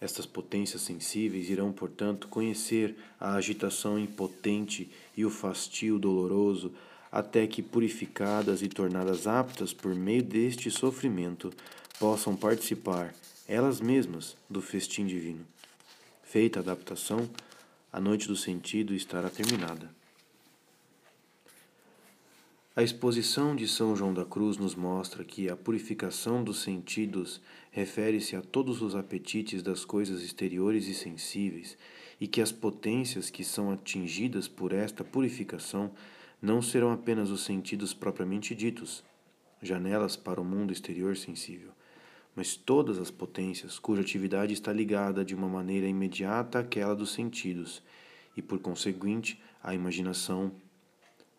Estas 0.00 0.26
potências 0.26 0.82
sensíveis 0.82 1.48
irão, 1.48 1.72
portanto, 1.72 2.28
conhecer 2.28 2.94
a 3.18 3.34
agitação 3.34 3.98
impotente 3.98 4.90
e 5.16 5.24
o 5.24 5.30
fastio 5.30 5.98
doloroso, 5.98 6.72
até 7.10 7.46
que, 7.46 7.62
purificadas 7.62 8.60
e 8.60 8.68
tornadas 8.68 9.26
aptas 9.26 9.72
por 9.72 9.94
meio 9.94 10.22
deste 10.22 10.70
sofrimento, 10.70 11.50
possam 11.98 12.36
participar, 12.36 13.14
elas 13.46 13.80
mesmas, 13.80 14.36
do 14.50 14.60
festim 14.60 15.06
divino. 15.06 15.46
Feita 16.22 16.58
a 16.58 16.62
adaptação, 16.62 17.30
a 17.94 18.00
noite 18.00 18.26
do 18.26 18.34
sentido 18.34 18.92
estará 18.92 19.30
terminada. 19.30 19.88
A 22.74 22.82
exposição 22.82 23.54
de 23.54 23.68
São 23.68 23.94
João 23.94 24.12
da 24.12 24.24
Cruz 24.24 24.56
nos 24.56 24.74
mostra 24.74 25.22
que 25.22 25.48
a 25.48 25.54
purificação 25.54 26.42
dos 26.42 26.60
sentidos 26.60 27.40
refere-se 27.70 28.34
a 28.34 28.42
todos 28.42 28.82
os 28.82 28.96
apetites 28.96 29.62
das 29.62 29.84
coisas 29.84 30.22
exteriores 30.22 30.88
e 30.88 30.94
sensíveis, 30.94 31.78
e 32.20 32.26
que 32.26 32.40
as 32.40 32.50
potências 32.50 33.30
que 33.30 33.44
são 33.44 33.70
atingidas 33.70 34.48
por 34.48 34.72
esta 34.72 35.04
purificação 35.04 35.92
não 36.42 36.60
serão 36.60 36.90
apenas 36.90 37.30
os 37.30 37.44
sentidos 37.44 37.94
propriamente 37.94 38.56
ditos, 38.56 39.04
janelas 39.62 40.16
para 40.16 40.40
o 40.40 40.44
mundo 40.44 40.72
exterior 40.72 41.16
sensível, 41.16 41.70
mas 42.34 42.56
todas 42.56 42.98
as 42.98 43.10
potências 43.10 43.78
cuja 43.78 44.02
atividade 44.02 44.52
está 44.52 44.72
ligada 44.72 45.24
de 45.24 45.34
uma 45.34 45.48
maneira 45.48 45.86
imediata 45.86 46.58
àquela 46.58 46.94
dos 46.94 47.12
sentidos, 47.12 47.82
e 48.36 48.42
por 48.42 48.58
conseguinte, 48.58 49.40
a 49.62 49.74
imaginação, 49.74 50.52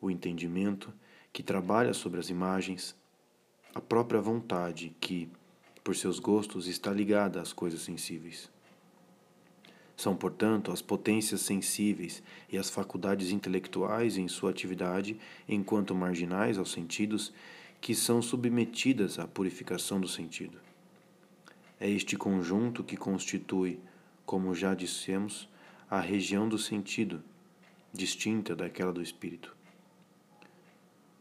o 0.01 0.09
entendimento, 0.09 0.93
que 1.33 1.43
trabalha 1.43 1.93
sobre 1.93 2.19
as 2.19 2.29
imagens, 2.29 2.95
a 3.73 3.81
própria 3.81 4.21
vontade 4.21 4.95
que, 5.01 5.29
por 5.83 5.95
seus 5.95 6.17
gostos, 6.17 6.67
está 6.67 6.91
ligada 6.91 7.41
às 7.41 7.51
coisas 7.51 7.81
sensíveis. 7.81 8.49
São, 9.97 10.15
portanto, 10.15 10.71
as 10.71 10.81
potências 10.81 11.41
sensíveis 11.41 12.23
e 12.49 12.57
as 12.57 12.69
faculdades 12.69 13.31
intelectuais 13.31 14.17
em 14.17 14.27
sua 14.27 14.49
atividade, 14.49 15.17
enquanto 15.47 15.95
marginais 15.95 16.57
aos 16.57 16.71
sentidos, 16.71 17.33
que 17.79 17.93
são 17.93 18.21
submetidas 18.21 19.19
à 19.19 19.27
purificação 19.27 19.99
do 19.99 20.07
sentido. 20.07 20.64
É 21.79 21.89
este 21.89 22.15
conjunto 22.15 22.83
que 22.83 22.97
constitui, 22.97 23.79
como 24.25 24.55
já 24.55 24.73
dissemos, 24.73 25.49
a 25.89 25.99
região 25.99 26.47
do 26.47 26.57
sentido, 26.57 27.21
distinta 27.93 28.55
daquela 28.55 28.91
do 28.91 29.01
espírito. 29.01 29.55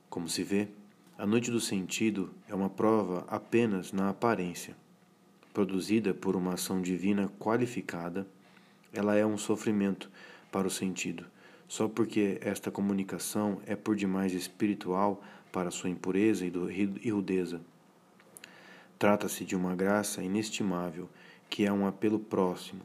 Como 0.08 0.28
se 0.28 0.42
vê, 0.42 0.68
a 1.18 1.26
noite 1.26 1.50
do 1.50 1.60
sentido 1.60 2.32
é 2.48 2.54
uma 2.54 2.70
prova 2.70 3.24
apenas 3.28 3.92
na 3.92 4.08
aparência, 4.08 4.76
produzida 5.52 6.14
por 6.14 6.36
uma 6.36 6.54
ação 6.54 6.80
divina 6.80 7.28
qualificada 7.38 8.26
ela 8.94 9.16
é 9.16 9.26
um 9.26 9.36
sofrimento 9.36 10.08
para 10.52 10.68
o 10.68 10.70
sentido, 10.70 11.26
só 11.66 11.88
porque 11.88 12.38
esta 12.40 12.70
comunicação 12.70 13.60
é 13.66 13.74
por 13.74 13.96
demais 13.96 14.32
espiritual 14.32 15.22
para 15.50 15.72
sua 15.72 15.90
impureza 15.90 16.46
e 16.46 17.10
rudeza. 17.10 17.60
Trata-se 18.98 19.44
de 19.44 19.56
uma 19.56 19.74
graça 19.74 20.22
inestimável, 20.22 21.08
que 21.48 21.64
é 21.64 21.72
um 21.72 21.86
apelo 21.86 22.18
próximo 22.18 22.82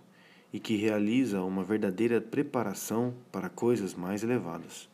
e 0.51 0.60
que 0.60 0.75
realiza 0.75 1.42
uma 1.42 1.63
verdadeira 1.63 2.20
preparação 2.20 3.13
para 3.32 3.50
coisas 3.50 3.94
mais 3.94 4.24
elevadas. 4.24 4.89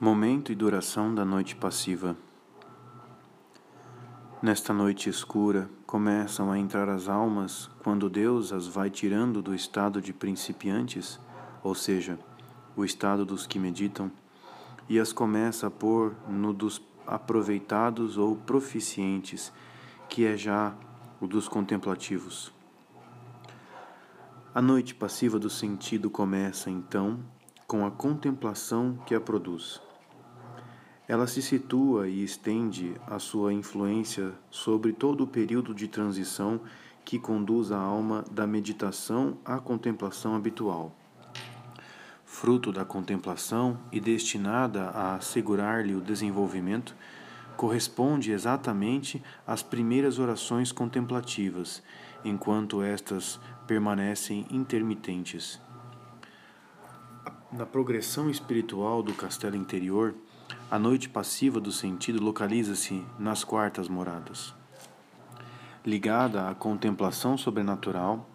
Momento 0.00 0.50
e 0.50 0.54
duração 0.54 1.14
da 1.14 1.24
noite 1.24 1.54
passiva. 1.54 2.16
Nesta 4.42 4.74
noite 4.74 5.08
escura, 5.08 5.70
começam 5.86 6.50
a 6.50 6.58
entrar 6.58 6.88
as 6.88 7.08
almas 7.08 7.70
quando 7.82 8.10
Deus 8.10 8.52
as 8.52 8.66
vai 8.66 8.90
tirando 8.90 9.40
do 9.40 9.54
estado 9.54 10.02
de 10.02 10.12
principiantes, 10.12 11.18
ou 11.62 11.74
seja, 11.74 12.18
o 12.76 12.84
estado 12.84 13.24
dos 13.24 13.46
que 13.46 13.58
meditam, 13.58 14.10
e 14.88 14.98
as 14.98 15.12
começa 15.12 15.66
a 15.66 15.70
pôr 15.70 16.14
no 16.28 16.52
dos 16.52 16.82
aproveitados 17.06 18.16
ou 18.16 18.36
proficientes, 18.36 19.52
que 20.08 20.24
é 20.24 20.36
já 20.36 20.74
o 21.20 21.26
dos 21.26 21.48
contemplativos. 21.48 22.52
A 24.54 24.62
noite 24.62 24.94
passiva 24.94 25.38
do 25.38 25.50
sentido 25.50 26.08
começa, 26.08 26.70
então, 26.70 27.18
com 27.66 27.84
a 27.84 27.90
contemplação 27.90 28.98
que 29.04 29.14
a 29.14 29.20
produz. 29.20 29.80
Ela 31.06 31.26
se 31.26 31.42
situa 31.42 32.08
e 32.08 32.22
estende 32.22 32.94
a 33.06 33.18
sua 33.18 33.52
influência 33.52 34.32
sobre 34.50 34.92
todo 34.92 35.24
o 35.24 35.26
período 35.26 35.74
de 35.74 35.88
transição 35.88 36.60
que 37.04 37.18
conduz 37.18 37.70
a 37.70 37.78
alma 37.78 38.24
da 38.30 38.46
meditação 38.46 39.36
à 39.44 39.58
contemplação 39.58 40.34
habitual. 40.34 40.96
Fruto 42.34 42.72
da 42.72 42.84
contemplação 42.84 43.78
e 43.92 44.00
destinada 44.00 44.86
a 44.90 45.14
assegurar-lhe 45.14 45.94
o 45.94 46.00
desenvolvimento, 46.00 46.92
corresponde 47.56 48.32
exatamente 48.32 49.22
às 49.46 49.62
primeiras 49.62 50.18
orações 50.18 50.72
contemplativas, 50.72 51.80
enquanto 52.24 52.82
estas 52.82 53.38
permanecem 53.68 54.48
intermitentes. 54.50 55.60
Na 57.52 57.64
progressão 57.64 58.28
espiritual 58.28 59.00
do 59.00 59.14
castelo 59.14 59.54
interior, 59.54 60.12
a 60.68 60.76
noite 60.76 61.08
passiva 61.08 61.60
do 61.60 61.70
sentido 61.70 62.20
localiza-se 62.20 63.06
nas 63.16 63.44
quartas 63.44 63.88
moradas. 63.88 64.52
Ligada 65.86 66.48
à 66.50 66.54
contemplação 66.54 67.38
sobrenatural, 67.38 68.28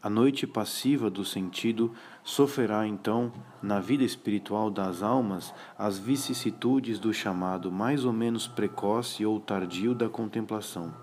a 0.00 0.08
noite 0.08 0.46
passiva 0.46 1.10
do 1.10 1.24
sentido 1.24 1.92
sofrerá 2.22 2.86
então, 2.86 3.32
na 3.60 3.80
vida 3.80 4.04
espiritual 4.04 4.70
das 4.70 5.02
almas, 5.02 5.52
as 5.76 5.98
vicissitudes 5.98 7.00
do 7.00 7.12
chamado 7.12 7.72
mais 7.72 8.04
ou 8.04 8.12
menos 8.12 8.46
precoce 8.46 9.26
ou 9.26 9.40
tardio 9.40 9.94
da 9.94 10.08
contemplação. 10.08 10.94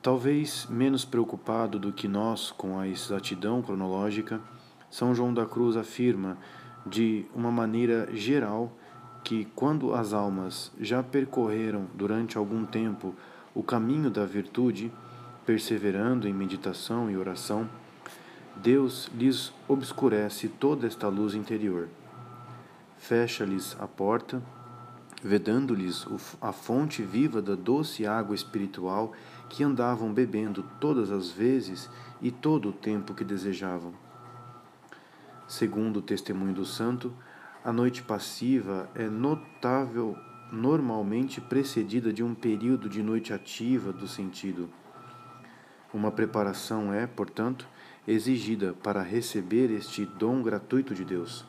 Talvez 0.00 0.66
menos 0.70 1.04
preocupado 1.04 1.78
do 1.78 1.92
que 1.92 2.08
nós 2.08 2.50
com 2.50 2.78
a 2.78 2.88
exatidão 2.88 3.60
cronológica, 3.60 4.40
São 4.90 5.14
João 5.14 5.34
da 5.34 5.44
Cruz 5.44 5.76
afirma, 5.76 6.38
de 6.86 7.26
uma 7.34 7.50
maneira 7.50 8.08
geral, 8.14 8.72
que, 9.22 9.44
quando 9.54 9.92
as 9.92 10.14
almas 10.14 10.72
já 10.80 11.02
percorreram 11.02 11.86
durante 11.92 12.38
algum 12.38 12.64
tempo 12.64 13.14
o 13.54 13.62
caminho 13.62 14.08
da 14.08 14.24
virtude, 14.24 14.90
perseverando 15.48 16.28
em 16.28 16.34
meditação 16.34 17.10
e 17.10 17.16
oração, 17.16 17.66
Deus 18.54 19.10
lhes 19.14 19.50
obscurece 19.66 20.46
toda 20.46 20.86
esta 20.86 21.08
luz 21.08 21.34
interior. 21.34 21.88
Fecha-lhes 22.98 23.74
a 23.80 23.88
porta, 23.88 24.42
vedando-lhes 25.24 26.06
a 26.38 26.52
fonte 26.52 27.02
viva 27.02 27.40
da 27.40 27.54
doce 27.54 28.06
água 28.06 28.34
espiritual 28.34 29.14
que 29.48 29.64
andavam 29.64 30.12
bebendo 30.12 30.62
todas 30.78 31.10
as 31.10 31.30
vezes 31.30 31.88
e 32.20 32.30
todo 32.30 32.68
o 32.68 32.72
tempo 32.74 33.14
que 33.14 33.24
desejavam. 33.24 33.94
Segundo 35.46 36.00
o 36.00 36.02
testemunho 36.02 36.52
do 36.52 36.66
santo, 36.66 37.10
a 37.64 37.72
noite 37.72 38.02
passiva 38.02 38.90
é 38.94 39.08
notável, 39.08 40.14
normalmente 40.52 41.40
precedida 41.40 42.12
de 42.12 42.22
um 42.22 42.34
período 42.34 42.86
de 42.86 43.02
noite 43.02 43.32
ativa 43.32 43.94
do 43.94 44.06
sentido. 44.06 44.68
Uma 45.92 46.10
preparação 46.10 46.92
é, 46.92 47.06
portanto, 47.06 47.66
exigida 48.06 48.74
para 48.82 49.02
receber 49.02 49.70
este 49.70 50.04
dom 50.04 50.42
gratuito 50.42 50.94
de 50.94 51.04
Deus. 51.04 51.46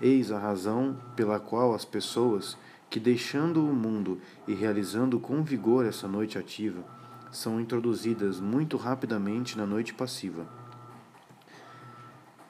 Eis 0.00 0.30
a 0.30 0.38
razão 0.38 0.96
pela 1.16 1.40
qual 1.40 1.74
as 1.74 1.84
pessoas 1.84 2.56
que, 2.88 3.00
deixando 3.00 3.64
o 3.64 3.72
mundo 3.72 4.20
e 4.46 4.52
realizando 4.52 5.20
com 5.20 5.42
vigor 5.42 5.86
essa 5.86 6.08
noite 6.08 6.38
ativa, 6.38 6.82
são 7.30 7.60
introduzidas 7.60 8.40
muito 8.40 8.76
rapidamente 8.76 9.56
na 9.56 9.64
noite 9.64 9.94
passiva. 9.94 10.46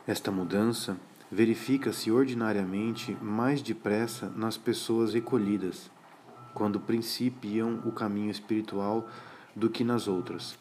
Esta 0.06 0.30
mudança 0.32 0.96
verifica-se 1.30 2.10
ordinariamente 2.10 3.16
mais 3.22 3.62
depressa 3.62 4.32
nas 4.34 4.56
pessoas 4.56 5.14
recolhidas, 5.14 5.90
quando 6.54 6.80
principiam 6.80 7.80
o 7.84 7.92
caminho 7.92 8.30
espiritual, 8.30 9.08
do 9.54 9.68
que 9.70 9.84
nas 9.84 10.08
outras. 10.08 10.58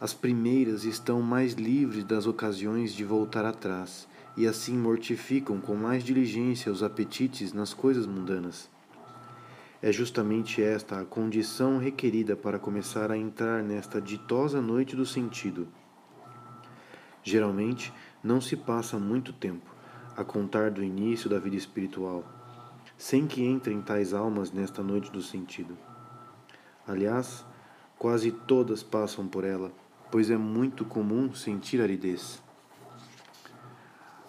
As 0.00 0.14
primeiras 0.14 0.84
estão 0.84 1.20
mais 1.20 1.54
livres 1.54 2.04
das 2.04 2.24
ocasiões 2.24 2.92
de 2.92 3.04
voltar 3.04 3.44
atrás 3.44 4.06
e 4.36 4.46
assim 4.46 4.78
mortificam 4.78 5.60
com 5.60 5.74
mais 5.74 6.04
diligência 6.04 6.70
os 6.70 6.84
apetites 6.84 7.52
nas 7.52 7.74
coisas 7.74 8.06
mundanas. 8.06 8.70
É 9.82 9.90
justamente 9.90 10.62
esta 10.62 11.00
a 11.00 11.04
condição 11.04 11.78
requerida 11.78 12.36
para 12.36 12.60
começar 12.60 13.10
a 13.10 13.18
entrar 13.18 13.60
nesta 13.60 14.00
ditosa 14.00 14.60
noite 14.60 14.94
do 14.94 15.04
sentido. 15.04 15.66
Geralmente, 17.24 17.92
não 18.22 18.40
se 18.40 18.56
passa 18.56 19.00
muito 19.00 19.32
tempo, 19.32 19.68
a 20.16 20.22
contar 20.22 20.70
do 20.70 20.82
início 20.82 21.28
da 21.28 21.40
vida 21.40 21.56
espiritual, 21.56 22.24
sem 22.96 23.26
que 23.26 23.44
entrem 23.44 23.82
tais 23.82 24.14
almas 24.14 24.52
nesta 24.52 24.80
noite 24.80 25.10
do 25.10 25.20
sentido. 25.20 25.76
Aliás, 26.86 27.44
quase 27.98 28.30
todas 28.30 28.82
passam 28.82 29.26
por 29.26 29.44
ela, 29.44 29.72
pois 30.10 30.30
é 30.30 30.36
muito 30.36 30.84
comum 30.84 31.32
sentir 31.34 31.80
aridez. 31.80 32.42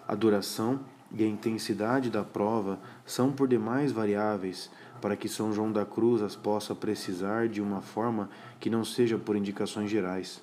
A 0.06 0.14
duração 0.14 0.80
e 1.12 1.24
a 1.24 1.26
intensidade 1.26 2.10
da 2.10 2.22
prova 2.22 2.78
são 3.04 3.32
por 3.32 3.48
demais 3.48 3.92
variáveis 3.92 4.70
para 5.00 5.16
que 5.16 5.28
São 5.28 5.52
João 5.52 5.72
da 5.72 5.84
Cruz 5.86 6.22
as 6.22 6.36
possa 6.36 6.74
precisar 6.74 7.48
de 7.48 7.60
uma 7.60 7.80
forma 7.80 8.28
que 8.58 8.68
não 8.68 8.84
seja 8.84 9.16
por 9.16 9.36
indicações 9.36 9.90
gerais. 9.90 10.42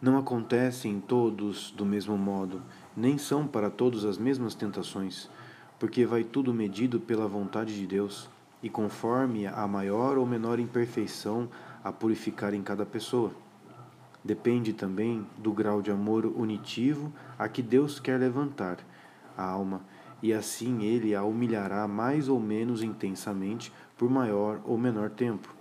Não 0.00 0.18
acontecem 0.18 1.00
todos 1.00 1.70
do 1.70 1.86
mesmo 1.86 2.18
modo, 2.18 2.60
nem 2.96 3.16
são 3.16 3.46
para 3.46 3.70
todos 3.70 4.04
as 4.04 4.18
mesmas 4.18 4.54
tentações, 4.54 5.30
porque 5.78 6.04
vai 6.04 6.24
tudo 6.24 6.52
medido 6.52 6.98
pela 6.98 7.28
vontade 7.28 7.74
de 7.74 7.86
Deus 7.86 8.28
e 8.62 8.68
conforme 8.68 9.46
a 9.46 9.66
maior 9.66 10.18
ou 10.18 10.26
menor 10.26 10.58
imperfeição 10.58 11.48
a 11.84 11.92
purificar 11.92 12.52
em 12.52 12.62
cada 12.62 12.84
pessoa. 12.84 13.32
Depende 14.24 14.72
também 14.72 15.26
do 15.38 15.52
grau 15.52 15.82
de 15.82 15.90
amor 15.90 16.26
unitivo 16.26 17.12
a 17.38 17.48
que 17.48 17.62
Deus 17.62 17.98
quer 17.98 18.18
levantar 18.18 18.78
a 19.36 19.44
alma, 19.44 19.82
e 20.22 20.32
assim 20.32 20.84
ele 20.84 21.14
a 21.14 21.24
humilhará 21.24 21.88
mais 21.88 22.28
ou 22.28 22.38
menos 22.38 22.82
intensamente 22.82 23.72
por 23.96 24.08
maior 24.08 24.60
ou 24.64 24.78
menor 24.78 25.10
tempo. 25.10 25.52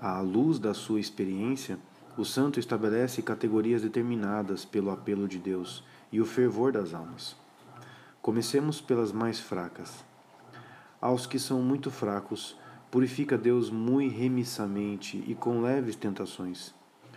À 0.00 0.20
luz 0.20 0.58
da 0.58 0.72
sua 0.72 0.98
experiência, 0.98 1.78
O 2.20 2.24
santo 2.24 2.60
estabelece 2.60 3.22
categorias 3.22 3.82
determinadas 3.82 4.64
pelo 4.64 4.90
apelo 4.90 5.28
de 5.28 5.38
Deus 5.38 5.82
e 6.12 6.20
o 6.20 6.26
fervor 6.26 6.72
das 6.72 6.92
almas. 6.92 7.36
Comecemos 8.20 8.80
pelas 8.80 9.12
mais 9.12 9.40
fracas. 9.40 10.04
Aos 11.00 11.24
que 11.24 11.38
são 11.38 11.62
muito 11.62 11.90
fracos, 11.90 12.58
purifica 12.90 13.38
Deus 13.38 13.70
muito 13.70 14.14
remissamente 14.14 15.24
e 15.26 15.34
com 15.34 15.62
leves 15.62 15.96
tentações, 15.96 16.74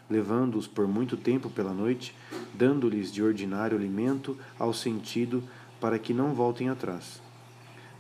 levando-os 0.10 0.68
por 0.68 0.88
muito 0.88 1.16
tempo 1.18 1.50
pela 1.50 1.74
noite, 1.74 2.16
dando-lhes 2.54 3.12
de 3.12 3.24
ordinário 3.24 3.78
alimento 3.78 4.38
ao 4.60 4.74
sentido 4.74 5.44
para 5.80 6.00
que 6.00 6.14
não 6.14 6.34
voltem 6.34 6.70
atrás. 6.70 7.22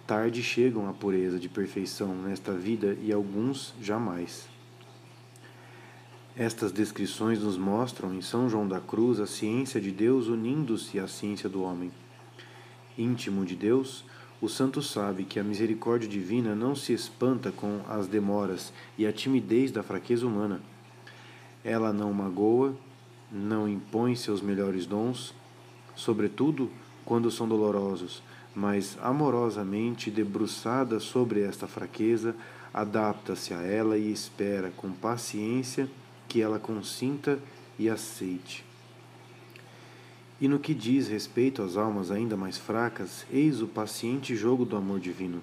Tarde 0.05 0.43
chegam 0.43 0.89
à 0.89 0.93
pureza 0.93 1.39
de 1.39 1.47
perfeição 1.47 2.13
nesta 2.15 2.53
vida 2.53 2.97
e 3.01 3.11
alguns 3.11 3.73
jamais. 3.81 4.47
Estas 6.35 6.71
descrições 6.71 7.39
nos 7.39 7.57
mostram 7.57 8.13
em 8.13 8.21
São 8.21 8.49
João 8.49 8.67
da 8.67 8.79
Cruz 8.79 9.19
a 9.19 9.27
ciência 9.27 9.79
de 9.79 9.91
Deus 9.91 10.27
unindo-se 10.27 10.99
à 10.99 11.07
ciência 11.07 11.47
do 11.47 11.61
homem. 11.61 11.91
Íntimo 12.97 13.45
de 13.45 13.55
Deus, 13.55 14.03
o 14.41 14.49
santo 14.49 14.81
sabe 14.81 15.23
que 15.23 15.39
a 15.39 15.43
misericórdia 15.43 16.09
divina 16.09 16.53
não 16.53 16.75
se 16.75 16.91
espanta 16.91 17.51
com 17.51 17.81
as 17.87 18.07
demoras 18.07 18.73
e 18.97 19.05
a 19.05 19.13
timidez 19.13 19.71
da 19.71 19.83
fraqueza 19.83 20.27
humana. 20.27 20.59
Ela 21.63 21.93
não 21.93 22.13
magoa, 22.13 22.75
não 23.31 23.67
impõe 23.67 24.15
seus 24.15 24.41
melhores 24.41 24.85
dons, 24.85 25.33
sobretudo 25.95 26.69
quando 27.05 27.31
são 27.31 27.47
dolorosos, 27.47 28.21
mas 28.55 28.97
amorosamente 29.01 30.11
debruçada 30.11 30.99
sobre 30.99 31.41
esta 31.41 31.67
fraqueza, 31.67 32.35
adapta-se 32.73 33.53
a 33.53 33.61
ela 33.61 33.97
e 33.97 34.11
espera 34.11 34.71
com 34.75 34.91
paciência 34.91 35.89
que 36.27 36.41
ela 36.41 36.59
consinta 36.59 37.39
e 37.77 37.89
aceite. 37.89 38.65
E 40.41 40.47
no 40.47 40.59
que 40.59 40.73
diz 40.73 41.07
respeito 41.07 41.61
às 41.61 41.77
almas 41.77 42.11
ainda 42.11 42.35
mais 42.35 42.57
fracas, 42.57 43.25
eis 43.31 43.61
o 43.61 43.67
paciente 43.67 44.35
jogo 44.35 44.65
do 44.65 44.75
amor 44.75 44.99
divino. 44.99 45.41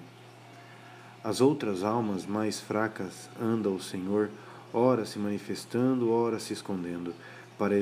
As 1.23 1.41
outras 1.41 1.83
almas 1.83 2.25
mais 2.25 2.59
fracas 2.59 3.29
anda 3.39 3.69
o 3.69 3.81
Senhor, 3.81 4.29
ora 4.73 5.05
se 5.05 5.19
manifestando, 5.19 6.11
ora 6.11 6.39
se 6.39 6.53
escondendo, 6.53 7.13
para 7.57 7.75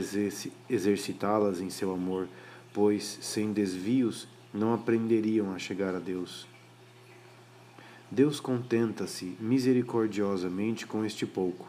exercitá-las 0.69 1.61
em 1.61 1.69
seu 1.69 1.93
amor, 1.93 2.27
pois 2.73 3.19
sem 3.21 3.53
desvios 3.53 4.27
não 4.53 4.73
aprenderiam 4.73 5.53
a 5.53 5.59
chegar 5.59 5.95
a 5.95 5.99
Deus. 5.99 6.47
Deus 8.11 8.39
contenta-se 8.39 9.37
misericordiosamente 9.39 10.87
com 10.87 11.05
este 11.05 11.25
pouco, 11.25 11.67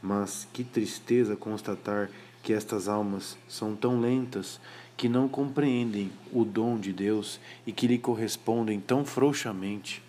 mas 0.00 0.46
que 0.52 0.62
tristeza 0.62 1.34
constatar 1.34 2.08
que 2.42 2.52
estas 2.52 2.88
almas 2.88 3.36
são 3.48 3.74
tão 3.74 4.00
lentas 4.00 4.60
que 4.96 5.08
não 5.08 5.28
compreendem 5.28 6.10
o 6.32 6.44
dom 6.44 6.78
de 6.78 6.92
Deus 6.92 7.40
e 7.66 7.72
que 7.72 7.86
lhe 7.86 7.98
correspondem 7.98 8.78
tão 8.78 9.04
frouxamente. 9.04 10.02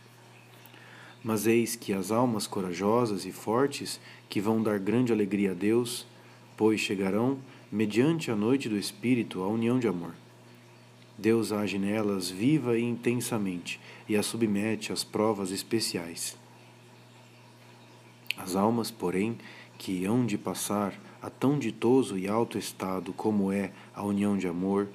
Mas 1.24 1.48
eis 1.48 1.76
que 1.76 1.94
as 1.94 2.12
almas 2.12 2.46
corajosas 2.48 3.26
e 3.26 3.32
fortes, 3.32 4.00
que 4.32 4.40
vão 4.40 4.64
dar 4.64 4.80
grande 4.80 5.12
alegria 5.12 5.52
a 5.52 5.54
Deus, 5.54 6.08
pois 6.56 6.80
chegarão, 6.80 7.38
mediante 7.70 8.32
a 8.32 8.36
noite 8.36 8.70
do 8.70 8.78
Espírito, 8.78 9.44
à 9.44 9.48
união 9.50 9.78
de 9.78 9.90
amor. 9.90 10.14
Deus 11.18 11.52
age 11.52 11.78
nelas 11.78 12.30
viva 12.30 12.78
e 12.78 12.82
intensamente 12.82 13.78
e 14.08 14.16
as 14.16 14.26
submete 14.26 14.94
às 14.94 15.04
provas 15.04 15.52
especiais. 15.52 16.38
As 18.38 18.56
almas, 18.56 18.90
porém, 18.90 19.38
que 19.78 20.06
hão 20.06 20.26
de 20.26 20.38
passar 20.38 20.98
a 21.22 21.30
tão 21.30 21.60
ditoso 21.60 22.18
e 22.18 22.26
alto 22.26 22.58
estado 22.58 23.12
como 23.12 23.52
é 23.52 23.74
a 23.94 24.02
união 24.02 24.38
de 24.38 24.48
amor, 24.48 24.88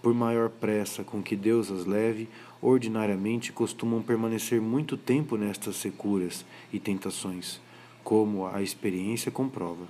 por 0.00 0.14
maior 0.14 0.48
pressa 0.48 1.02
com 1.02 1.20
que 1.20 1.34
Deus 1.34 1.72
as 1.72 1.86
leve, 1.86 2.28
ordinariamente 2.62 3.52
costumam 3.52 4.00
permanecer 4.00 4.60
muito 4.60 4.96
tempo 4.96 5.36
nestas 5.36 5.74
securas 5.74 6.46
e 6.72 6.78
tentações, 6.78 7.60
como 8.06 8.46
a 8.46 8.62
experiência 8.62 9.32
comprova. 9.32 9.84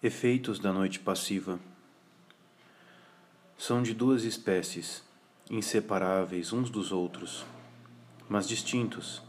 Efeitos 0.00 0.60
da 0.60 0.72
noite 0.72 1.00
passiva 1.00 1.58
são 3.56 3.82
de 3.82 3.92
duas 3.92 4.22
espécies, 4.22 5.02
inseparáveis 5.50 6.52
uns 6.52 6.70
dos 6.70 6.92
outros, 6.92 7.44
mas 8.28 8.46
distintos. 8.46 9.24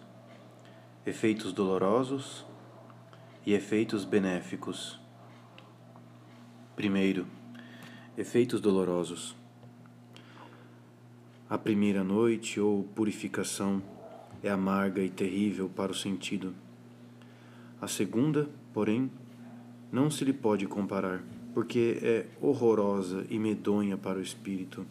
Efeitos 1.08 1.52
dolorosos 1.52 2.46
e 3.48 3.54
efeitos 3.54 4.06
benéficos. 4.06 5.00
Primeiro, 6.76 7.26
efeitos 8.16 8.62
dolorosos. 8.62 9.36
A 11.50 11.58
primeira 11.58 12.04
noite 12.04 12.60
ou 12.60 12.84
purificação 12.84 13.82
é 14.44 14.50
amarga 14.50 15.02
e 15.02 15.10
terrível 15.10 15.70
para 15.70 15.92
o 15.92 15.96
sentido. 15.96 16.54
A 17.82 17.88
segunda, 17.88 18.50
porém, 18.74 19.10
não 19.92 20.10
se 20.10 20.24
lhe 20.24 20.34
pode 20.34 20.66
comparar, 20.68 21.24
porque 21.54 21.98
é 22.02 22.26
horrorosa 22.42 23.26
e 23.30 23.40
medonha 23.40 23.98
para 23.98 24.20
o 24.20 24.22
espírito. 24.22 24.86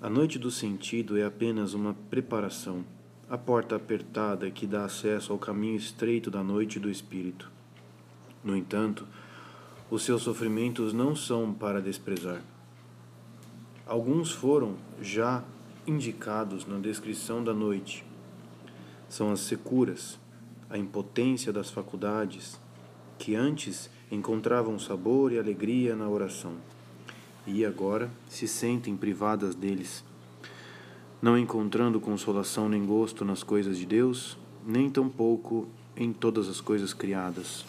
A 0.00 0.08
noite 0.08 0.38
do 0.38 0.50
sentido 0.50 1.18
é 1.18 1.24
apenas 1.24 1.74
uma 1.74 1.94
preparação, 2.10 2.84
a 3.28 3.36
porta 3.36 3.76
apertada 3.76 4.50
que 4.50 4.66
dá 4.66 4.84
acesso 4.84 5.32
ao 5.32 5.38
caminho 5.38 5.76
estreito 5.76 6.30
da 6.30 6.42
noite 6.42 6.78
do 6.78 6.90
espírito. 6.90 7.50
No 8.44 8.56
entanto, 8.56 9.06
os 9.90 10.02
seus 10.02 10.22
sofrimentos 10.22 10.92
não 10.92 11.16
são 11.16 11.52
para 11.52 11.80
desprezar. 11.80 12.42
Alguns 13.86 14.32
foram 14.32 14.76
já 15.00 15.42
indicados 15.86 16.66
na 16.66 16.78
descrição 16.78 17.42
da 17.42 17.54
noite. 17.54 18.04
São 19.08 19.30
as 19.30 19.40
securas, 19.40 20.18
a 20.68 20.76
impotência 20.76 21.52
das 21.52 21.70
faculdades, 21.70 22.60
que 23.18 23.34
antes 23.34 23.88
encontravam 24.10 24.78
sabor 24.78 25.32
e 25.32 25.38
alegria 25.38 25.94
na 25.94 26.08
oração, 26.08 26.54
e 27.46 27.64
agora 27.64 28.10
se 28.28 28.48
sentem 28.48 28.96
privadas 28.96 29.54
deles, 29.54 30.04
não 31.22 31.38
encontrando 31.38 32.00
consolação 32.00 32.68
nem 32.68 32.84
gosto 32.84 33.24
nas 33.24 33.42
coisas 33.42 33.78
de 33.78 33.86
Deus, 33.86 34.36
nem 34.66 34.90
tampouco 34.90 35.68
em 35.96 36.12
todas 36.12 36.48
as 36.48 36.60
coisas 36.60 36.92
criadas. 36.92 37.64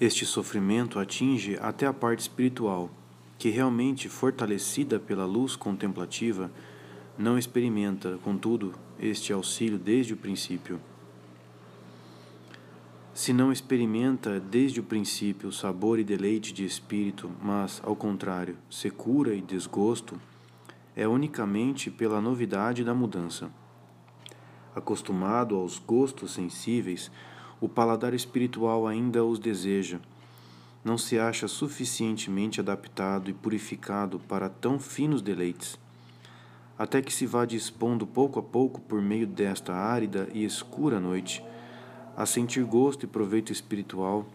Este 0.00 0.24
sofrimento 0.24 0.98
atinge 0.98 1.58
até 1.60 1.86
a 1.86 1.92
parte 1.92 2.20
espiritual, 2.20 2.90
que 3.40 3.50
realmente 3.50 4.08
fortalecida 4.08 5.00
pela 5.00 5.24
luz 5.26 5.56
contemplativa, 5.56 6.48
não 7.18 7.36
experimenta, 7.36 8.16
contudo, 8.22 8.72
este 9.00 9.32
auxílio 9.32 9.78
desde 9.78 10.14
o 10.14 10.16
princípio 10.16 10.78
se 13.20 13.34
não 13.34 13.52
experimenta 13.52 14.40
desde 14.40 14.80
o 14.80 14.82
princípio 14.82 15.52
sabor 15.52 15.98
e 15.98 16.04
deleite 16.04 16.54
de 16.54 16.64
espírito, 16.64 17.30
mas, 17.42 17.78
ao 17.84 17.94
contrário, 17.94 18.56
secura 18.70 19.34
e 19.34 19.42
desgosto, 19.42 20.18
é 20.96 21.06
unicamente 21.06 21.90
pela 21.90 22.18
novidade 22.18 22.82
da 22.82 22.94
mudança. 22.94 23.50
Acostumado 24.74 25.54
aos 25.54 25.78
gostos 25.78 26.32
sensíveis, 26.32 27.10
o 27.60 27.68
paladar 27.68 28.14
espiritual 28.14 28.86
ainda 28.86 29.22
os 29.22 29.38
deseja. 29.38 30.00
Não 30.84 30.96
se 30.96 31.18
acha 31.18 31.46
suficientemente 31.46 32.60
adaptado 32.60 33.28
e 33.28 33.34
purificado 33.34 34.18
para 34.20 34.48
tão 34.48 34.78
finos 34.78 35.20
deleites. 35.20 35.78
Até 36.78 37.02
que 37.02 37.12
se 37.12 37.26
vá 37.26 37.44
dispondo 37.44 38.06
pouco 38.06 38.38
a 38.38 38.42
pouco 38.42 38.80
por 38.80 39.02
meio 39.02 39.26
desta 39.26 39.74
árida 39.74 40.28
e 40.32 40.44
escura 40.44 40.98
noite 40.98 41.44
a 42.16 42.24
sentir 42.24 42.64
gosto 42.64 43.04
e 43.04 43.06
proveito 43.06 43.52
espiritual, 43.52 44.26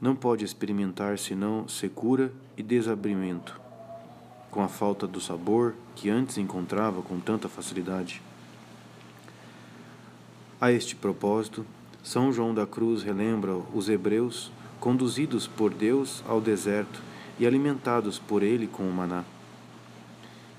não 0.00 0.16
pode 0.16 0.44
experimentar 0.44 1.18
senão 1.18 1.68
secura 1.68 2.32
e 2.56 2.62
desabrimento, 2.62 3.60
com 4.50 4.62
a 4.62 4.68
falta 4.68 5.06
do 5.06 5.20
sabor 5.20 5.74
que 5.94 6.10
antes 6.10 6.38
encontrava 6.38 7.02
com 7.02 7.20
tanta 7.20 7.48
facilidade. 7.48 8.20
A 10.60 10.70
este 10.72 10.94
propósito, 10.94 11.64
São 12.02 12.32
João 12.32 12.52
da 12.52 12.66
Cruz 12.66 13.02
relembra 13.02 13.56
os 13.56 13.88
hebreus 13.88 14.50
conduzidos 14.82 15.46
por 15.46 15.72
Deus 15.72 16.24
ao 16.26 16.40
deserto 16.40 17.00
e 17.38 17.46
alimentados 17.46 18.18
por 18.18 18.42
ele 18.42 18.66
com 18.66 18.82
o 18.82 18.92
maná, 18.92 19.22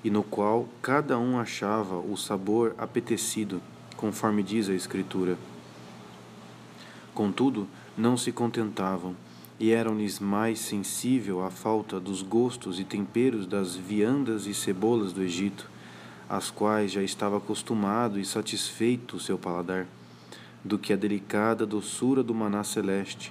e 0.02 0.08
no 0.08 0.22
qual 0.22 0.66
cada 0.80 1.18
um 1.18 1.38
achava 1.38 1.98
o 1.98 2.16
sabor 2.16 2.74
apetecido, 2.78 3.60
conforme 3.98 4.42
diz 4.42 4.70
a 4.70 4.72
Escritura. 4.72 5.36
Contudo, 7.12 7.68
não 7.98 8.16
se 8.16 8.32
contentavam, 8.32 9.14
e 9.60 9.72
eram-lhes 9.72 10.18
mais 10.18 10.58
sensível 10.58 11.44
à 11.44 11.50
falta 11.50 12.00
dos 12.00 12.22
gostos 12.22 12.80
e 12.80 12.84
temperos 12.84 13.46
das 13.46 13.76
viandas 13.76 14.46
e 14.46 14.54
cebolas 14.54 15.12
do 15.12 15.22
Egito, 15.22 15.70
às 16.30 16.50
quais 16.50 16.90
já 16.90 17.02
estava 17.02 17.36
acostumado 17.36 18.18
e 18.18 18.24
satisfeito 18.24 19.18
o 19.18 19.20
seu 19.20 19.36
paladar, 19.36 19.86
do 20.64 20.78
que 20.78 20.94
a 20.94 20.96
delicada 20.96 21.66
doçura 21.66 22.22
do 22.22 22.34
maná 22.34 22.64
celeste, 22.64 23.30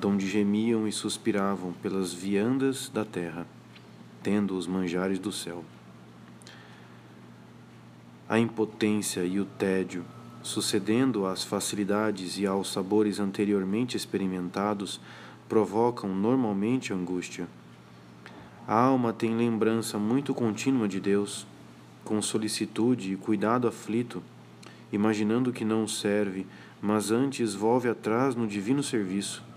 donde 0.00 0.26
gemiam 0.26 0.88
e 0.88 0.92
suspiravam 0.92 1.72
pelas 1.74 2.10
viandas 2.10 2.88
da 2.88 3.04
terra, 3.04 3.46
tendo 4.22 4.56
os 4.56 4.66
manjares 4.66 5.18
do 5.18 5.30
céu. 5.30 5.62
A 8.26 8.38
impotência 8.38 9.22
e 9.26 9.38
o 9.38 9.44
tédio, 9.44 10.02
sucedendo 10.42 11.26
às 11.26 11.44
facilidades 11.44 12.38
e 12.38 12.46
aos 12.46 12.72
sabores 12.72 13.20
anteriormente 13.20 13.94
experimentados, 13.94 14.98
provocam 15.46 16.14
normalmente 16.14 16.94
angústia. 16.94 17.46
A 18.66 18.74
alma 18.74 19.12
tem 19.12 19.36
lembrança 19.36 19.98
muito 19.98 20.32
contínua 20.32 20.88
de 20.88 20.98
Deus, 20.98 21.46
com 22.04 22.22
solicitude 22.22 23.12
e 23.12 23.16
cuidado 23.16 23.68
aflito, 23.68 24.22
imaginando 24.90 25.52
que 25.52 25.64
não 25.64 25.86
serve, 25.86 26.46
mas 26.80 27.10
antes 27.10 27.52
volve 27.52 27.88
atrás 27.88 28.34
no 28.34 28.46
divino 28.46 28.82
serviço. 28.82 29.49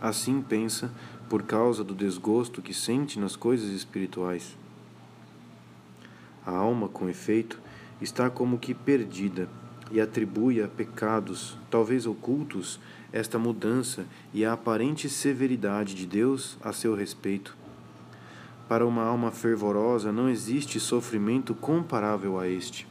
Assim 0.00 0.42
pensa 0.42 0.92
por 1.28 1.42
causa 1.42 1.82
do 1.82 1.94
desgosto 1.94 2.62
que 2.62 2.74
sente 2.74 3.18
nas 3.18 3.36
coisas 3.36 3.70
espirituais. 3.70 4.56
A 6.44 6.52
alma, 6.52 6.88
com 6.88 7.08
efeito, 7.08 7.58
está 8.00 8.30
como 8.30 8.58
que 8.58 8.74
perdida 8.74 9.48
e 9.90 10.00
atribui 10.00 10.62
a 10.62 10.68
pecados, 10.68 11.56
talvez 11.70 12.06
ocultos, 12.06 12.78
esta 13.12 13.38
mudança 13.38 14.04
e 14.32 14.44
a 14.44 14.52
aparente 14.52 15.08
severidade 15.08 15.94
de 15.94 16.06
Deus 16.06 16.56
a 16.62 16.72
seu 16.72 16.94
respeito. 16.94 17.56
Para 18.68 18.86
uma 18.86 19.04
alma 19.04 19.30
fervorosa 19.30 20.12
não 20.12 20.28
existe 20.28 20.80
sofrimento 20.80 21.54
comparável 21.54 22.38
a 22.38 22.48
este. 22.48 22.86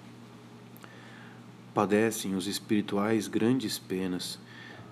Padecem 1.74 2.36
os 2.36 2.48
espirituais 2.48 3.28
grandes 3.28 3.78
penas. 3.78 4.40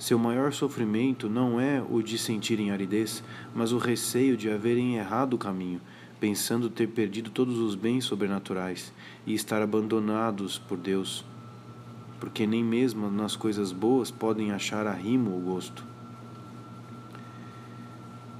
Seu 0.03 0.19
maior 0.19 0.51
sofrimento 0.51 1.29
não 1.29 1.61
é 1.61 1.81
o 1.81 2.01
de 2.01 2.17
sentirem 2.17 2.71
aridez, 2.71 3.23
mas 3.55 3.71
o 3.71 3.77
receio 3.77 4.35
de 4.35 4.51
haverem 4.51 4.97
errado 4.97 5.35
o 5.35 5.37
caminho, 5.37 5.79
pensando 6.19 6.69
ter 6.69 6.87
perdido 6.87 7.29
todos 7.29 7.57
os 7.57 7.73
bens 7.73 8.03
sobrenaturais 8.03 8.91
e 9.25 9.33
estar 9.33 9.61
abandonados 9.61 10.57
por 10.57 10.77
Deus, 10.77 11.23
porque 12.19 12.45
nem 12.45 12.61
mesmo 12.61 13.09
nas 13.09 13.37
coisas 13.37 13.71
boas 13.71 14.11
podem 14.11 14.51
achar 14.51 14.85
arrimo 14.87 15.37
o 15.37 15.39
gosto. 15.39 15.85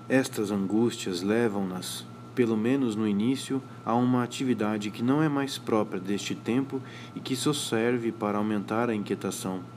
Estas 0.10 0.52
angústias 0.52 1.22
levam-nas, 1.22 2.06
pelo 2.36 2.58
menos 2.58 2.94
no 2.98 3.08
início, 3.08 3.64
a 3.86 3.96
uma 3.96 4.22
atividade 4.22 4.92
que 4.92 5.02
não 5.02 5.24
é 5.24 5.30
mais 5.30 5.58
própria 5.58 6.02
deste 6.02 6.36
tempo 6.36 6.82
e 7.16 7.22
que 7.22 7.38
só 7.38 7.54
serve 7.54 8.12
para 8.12 8.38
aumentar 8.38 8.90
a 8.90 8.94
inquietação. 8.94 9.73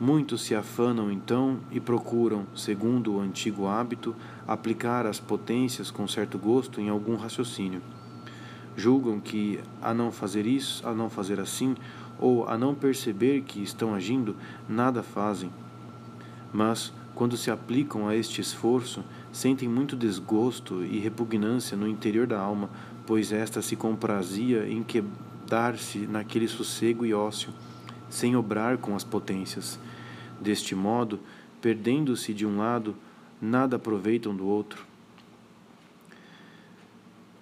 Muitos 0.00 0.42
se 0.42 0.54
afanam 0.54 1.10
então 1.10 1.58
e 1.72 1.80
procuram, 1.80 2.46
segundo 2.54 3.14
o 3.14 3.20
antigo 3.20 3.66
hábito, 3.66 4.14
aplicar 4.46 5.04
as 5.06 5.18
potências 5.18 5.90
com 5.90 6.06
certo 6.06 6.38
gosto 6.38 6.80
em 6.80 6.88
algum 6.88 7.16
raciocínio. 7.16 7.82
Julgam 8.76 9.18
que, 9.18 9.58
a 9.82 9.92
não 9.92 10.12
fazer 10.12 10.46
isso, 10.46 10.86
a 10.86 10.94
não 10.94 11.10
fazer 11.10 11.40
assim, 11.40 11.74
ou 12.16 12.46
a 12.48 12.56
não 12.56 12.76
perceber 12.76 13.42
que 13.42 13.60
estão 13.60 13.92
agindo, 13.92 14.36
nada 14.68 15.02
fazem. 15.02 15.50
Mas, 16.52 16.92
quando 17.12 17.36
se 17.36 17.50
aplicam 17.50 18.06
a 18.06 18.14
este 18.14 18.40
esforço, 18.40 19.02
sentem 19.32 19.68
muito 19.68 19.96
desgosto 19.96 20.84
e 20.84 21.00
repugnância 21.00 21.76
no 21.76 21.88
interior 21.88 22.28
da 22.28 22.38
alma, 22.38 22.70
pois 23.04 23.32
esta 23.32 23.60
se 23.60 23.74
comprazia 23.74 24.68
em 24.68 24.84
quedar-se 24.84 26.06
naquele 26.06 26.46
sossego 26.46 27.04
e 27.04 27.12
ócio, 27.12 27.52
sem 28.10 28.36
obrar 28.36 28.78
com 28.78 28.94
as 28.94 29.04
potências. 29.04 29.78
Deste 30.40 30.74
modo, 30.74 31.20
perdendo-se 31.60 32.32
de 32.32 32.46
um 32.46 32.58
lado, 32.58 32.96
nada 33.40 33.76
aproveitam 33.76 34.34
do 34.34 34.46
outro. 34.46 34.86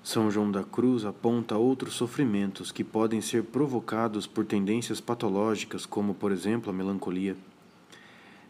São 0.02 0.30
João 0.30 0.50
da 0.50 0.62
Cruz 0.62 1.04
aponta 1.04 1.56
outros 1.56 1.94
sofrimentos 1.94 2.70
que 2.70 2.84
podem 2.84 3.20
ser 3.20 3.42
provocados 3.42 4.26
por 4.26 4.44
tendências 4.44 5.00
patológicas, 5.00 5.84
como, 5.84 6.14
por 6.14 6.30
exemplo, 6.30 6.70
a 6.70 6.72
melancolia. 6.72 7.36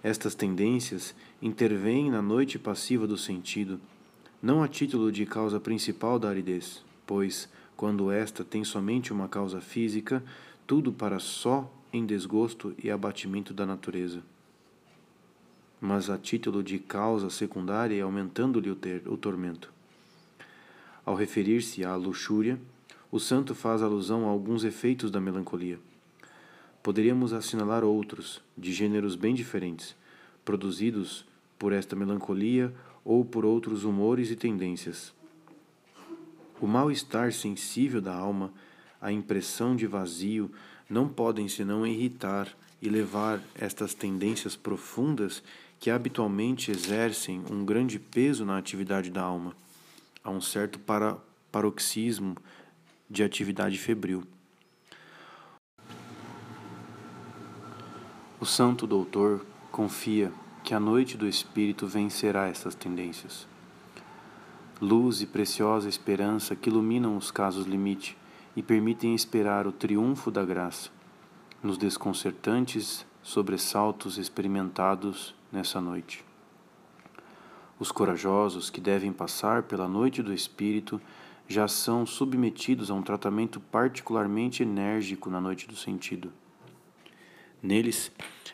Estas 0.03 0.35
tendências 0.35 1.15
intervêm 1.41 2.11
na 2.11 2.21
noite 2.21 2.59
passiva 2.59 3.07
do 3.07 3.17
sentido, 3.17 3.81
não 4.43 4.63
a 4.63 4.69
título 4.69 5.11
de 5.11 5.25
causa 5.25 5.59
principal 5.59 6.19
da 6.19 6.29
aridez, 6.29 6.85
pois, 7.07 7.49
quando 7.75 8.11
esta 8.11 8.45
tem 8.45 8.63
somente 8.63 9.13
uma 9.13 9.27
causa 9.27 9.61
física, 9.61 10.23
tudo 10.67 10.93
para 10.93 11.19
só 11.19 11.73
em 11.97 12.07
desgosto 12.07 12.75
e 12.83 12.91
abatimento 12.91 13.55
da 13.55 13.65
natureza. 13.65 14.23
Mas 15.81 16.11
a 16.11 16.19
título 16.19 16.63
de 16.63 16.79
causa 16.79 17.31
secundária 17.31 17.95
e 17.95 18.01
aumentando-lhe 18.01 18.71
o, 18.71 18.79
o 19.07 19.17
tormento. 19.17 19.73
Ao 21.05 21.15
referir-se 21.15 21.85
à 21.85 21.95
luxúria, 21.95 22.59
o 23.11 23.21
santo 23.21 23.55
faz 23.55 23.83
alusão 23.83 24.27
a 24.27 24.31
alguns 24.31 24.65
efeitos 24.65 25.11
da 25.11 25.21
melancolia. 25.21 25.79
Poderíamos 26.83 27.33
assinalar 27.33 27.85
outros, 27.85 28.43
de 28.57 28.73
gêneros 28.73 29.17
bem 29.17 29.35
diferentes, 29.35 29.97
produzidos 30.45 31.25
por 31.59 31.73
esta 31.73 31.97
melancolia 31.97 32.73
ou 33.05 33.25
por 33.25 33.45
outros 33.45 33.85
humores 33.85 34.31
e 34.31 34.37
tendências. 34.37 35.15
O 36.61 36.67
mal-estar 36.67 37.33
sensível 37.33 38.01
da 38.01 38.15
alma, 38.15 38.53
a 39.07 39.13
impressão 39.13 39.77
de 39.77 39.87
vazio, 39.87 40.51
não 40.91 41.09
podem 41.09 41.47
senão 41.47 41.87
irritar 41.87 42.49
e 42.83 42.89
levar 42.89 43.41
estas 43.55 43.95
tendências 43.95 44.57
profundas 44.57 45.45
que 45.79 45.93
habitualmente 45.93 46.73
exercem 46.73 47.41
um 47.49 47.65
grande 47.65 48.01
peso 48.01 48.45
na 48.45 48.59
atividade 48.59 49.09
da 49.09 49.23
alma 49.23 49.55
a 50.25 50.31
um 50.31 50.41
certo 50.41 50.81
para, 50.81 51.17
paroxismo 51.53 52.37
de 53.09 53.23
atividade 53.23 53.79
febril. 53.79 54.25
O 58.41 58.45
santo 58.45 58.89
doutor 58.89 59.47
confia 59.71 60.33
que 60.65 60.75
a 60.75 60.81
noite 60.81 61.17
do 61.17 61.29
espírito 61.29 61.87
vencerá 61.87 62.49
essas 62.49 62.75
tendências. 62.75 63.47
Luz 64.81 65.23
e 65.23 65.27
preciosa 65.27 65.89
esperança 65.89 66.57
que 66.57 66.69
iluminam 66.69 67.17
os 67.17 67.31
casos 67.31 67.67
limite 67.67 68.17
e 68.57 68.63
permitem 68.63 69.15
esperar 69.15 69.67
o 69.67 69.73
triunfo 69.73 70.31
da 70.31 70.45
graça 70.45 70.91
nos 71.63 71.77
desconcertantes 71.77 73.07
sobressaltos 73.23 74.19
experimentados 74.19 75.35
nessa 75.53 75.81
noite. 75.81 76.25
Os 77.79 77.93
corajosos 77.93 78.71
que 78.71 78.81
devem 78.81 79.13
passar 79.13 79.65
pela 79.65 79.87
noite 79.87 80.23
do 80.23 80.33
espírito 80.33 81.01
já 81.47 81.69
são 81.69 82.07
submetidos 82.07 82.91
a 82.91 82.95
um 82.95 83.03
tratamento 83.03 83.61
particularmente 83.61 84.63
enérgico 84.63 85.29
na 85.29 85.41
noite 85.41 85.69
do 85.69 85.77
sentido. 85.77 86.33
Neles, 87.63 88.11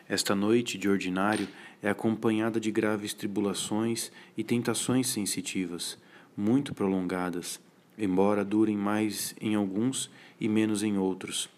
esta 0.07 0.35
noite 0.35 0.77
de 0.77 0.89
ordinário 0.89 1.47
é 1.81 1.89
acompanhada 1.89 2.59
de 2.59 2.71
graves 2.71 3.13
tribulações 3.13 4.11
e 4.35 4.43
tentações 4.43 5.07
sensitivas, 5.07 5.97
muito 6.35 6.73
prolongadas, 6.73 7.59
embora 7.97 8.43
durem 8.43 8.77
mais 8.77 9.35
em 9.39 9.55
alguns 9.55 10.09
e 10.39 10.47
menos 10.47 10.83
em 10.83 10.97
outros. 10.97 11.49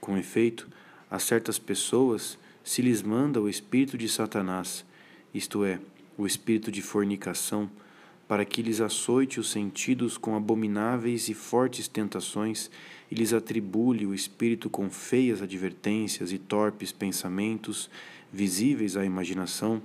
Com 0.00 0.16
efeito, 0.16 0.68
a 1.10 1.18
certas 1.18 1.58
pessoas 1.58 2.38
se 2.62 2.82
lhes 2.82 3.02
manda 3.02 3.40
o 3.40 3.48
espírito 3.48 3.96
de 3.96 4.08
Satanás, 4.08 4.84
isto 5.32 5.64
é, 5.64 5.80
o 6.16 6.26
espírito 6.26 6.70
de 6.70 6.82
fornicação, 6.82 7.70
para 8.26 8.44
que 8.44 8.60
lhes 8.60 8.80
açoite 8.80 9.40
os 9.40 9.50
sentidos 9.50 10.18
com 10.18 10.36
abomináveis 10.36 11.30
e 11.30 11.34
fortes 11.34 11.88
tentações 11.88 12.70
e 13.10 13.14
lhes 13.14 13.32
atribule 13.32 14.04
o 14.04 14.14
espírito 14.14 14.68
com 14.68 14.90
feias 14.90 15.40
advertências 15.40 16.30
e 16.30 16.38
torpes 16.38 16.92
pensamentos 16.92 17.88
visíveis 18.30 18.98
à 18.98 19.04
imaginação, 19.04 19.80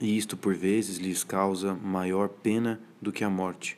e 0.00 0.16
isto 0.16 0.36
por 0.36 0.54
vezes 0.54 0.96
lhes 0.96 1.22
causa 1.22 1.74
maior 1.74 2.28
pena 2.28 2.80
do 3.02 3.12
que 3.12 3.22
a 3.22 3.28
morte. 3.28 3.76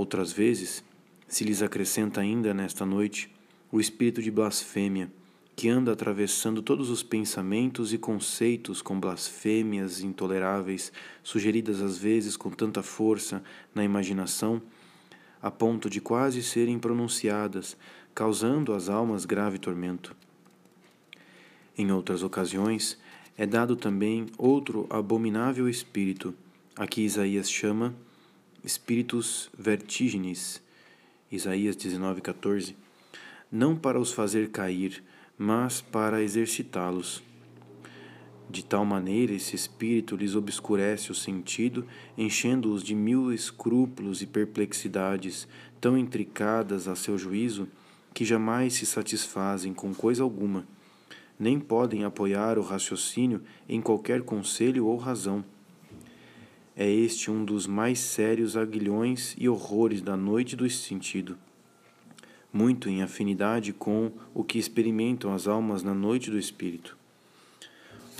Outras 0.00 0.32
vezes, 0.32 0.82
se 1.28 1.44
lhes 1.44 1.60
acrescenta 1.60 2.22
ainda 2.22 2.54
nesta 2.54 2.86
noite 2.86 3.30
o 3.70 3.78
espírito 3.78 4.22
de 4.22 4.30
blasfêmia, 4.30 5.12
que 5.54 5.68
anda 5.68 5.92
atravessando 5.92 6.62
todos 6.62 6.88
os 6.88 7.02
pensamentos 7.02 7.92
e 7.92 7.98
conceitos 7.98 8.80
com 8.80 8.98
blasfêmias 8.98 10.00
intoleráveis, 10.00 10.90
sugeridas 11.22 11.82
às 11.82 11.98
vezes 11.98 12.34
com 12.34 12.48
tanta 12.48 12.82
força 12.82 13.42
na 13.74 13.84
imaginação, 13.84 14.62
a 15.42 15.50
ponto 15.50 15.90
de 15.90 16.00
quase 16.00 16.42
serem 16.42 16.78
pronunciadas, 16.78 17.76
causando 18.14 18.72
às 18.72 18.88
almas 18.88 19.26
grave 19.26 19.58
tormento. 19.58 20.16
Em 21.76 21.92
outras 21.92 22.22
ocasiões, 22.22 22.98
é 23.36 23.44
dado 23.44 23.76
também 23.76 24.28
outro 24.38 24.86
abominável 24.88 25.68
espírito, 25.68 26.34
a 26.74 26.86
que 26.86 27.02
Isaías 27.02 27.50
chama 27.50 27.94
espíritos 28.64 29.50
vertígenes, 29.56 30.62
Isaías 31.30 31.76
19:14, 31.76 32.74
não 33.50 33.76
para 33.76 34.00
os 34.00 34.12
fazer 34.12 34.50
cair, 34.50 35.02
mas 35.38 35.80
para 35.80 36.22
exercitá-los. 36.22 37.22
De 38.50 38.64
tal 38.64 38.84
maneira, 38.84 39.32
esse 39.32 39.54
espírito 39.54 40.16
lhes 40.16 40.34
obscurece 40.34 41.12
o 41.12 41.14
sentido, 41.14 41.86
enchendo-os 42.18 42.82
de 42.82 42.94
mil 42.94 43.32
escrúpulos 43.32 44.22
e 44.22 44.26
perplexidades 44.26 45.46
tão 45.80 45.96
intricadas 45.96 46.88
a 46.88 46.96
seu 46.96 47.16
juízo 47.16 47.68
que 48.12 48.24
jamais 48.24 48.74
se 48.74 48.84
satisfazem 48.84 49.72
com 49.72 49.94
coisa 49.94 50.22
alguma, 50.24 50.66
nem 51.38 51.60
podem 51.60 52.04
apoiar 52.04 52.58
o 52.58 52.62
raciocínio 52.62 53.40
em 53.68 53.80
qualquer 53.80 54.22
conselho 54.22 54.86
ou 54.86 54.96
razão. 54.96 55.44
É 56.82 56.90
este 56.90 57.30
um 57.30 57.44
dos 57.44 57.66
mais 57.66 57.98
sérios 57.98 58.56
aguilhões 58.56 59.34
e 59.36 59.46
horrores 59.46 60.00
da 60.00 60.16
noite 60.16 60.56
do 60.56 60.70
sentido, 60.70 61.36
muito 62.50 62.88
em 62.88 63.02
afinidade 63.02 63.70
com 63.70 64.10
o 64.32 64.42
que 64.42 64.58
experimentam 64.58 65.34
as 65.34 65.46
almas 65.46 65.82
na 65.82 65.92
noite 65.92 66.30
do 66.30 66.38
espírito. 66.38 66.96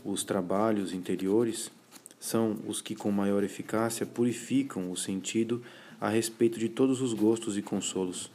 Os 0.04 0.24
trabalhos 0.24 0.92
interiores 0.92 1.70
são 2.18 2.58
os 2.66 2.82
que 2.82 2.94
com 2.94 3.10
maior 3.10 3.42
eficácia 3.42 4.04
purificam 4.04 4.92
o 4.92 4.96
sentido 4.96 5.62
a 5.98 6.10
respeito 6.10 6.58
de 6.58 6.68
todos 6.68 7.00
os 7.00 7.14
gostos 7.14 7.56
e 7.56 7.62
consolos. 7.62 8.30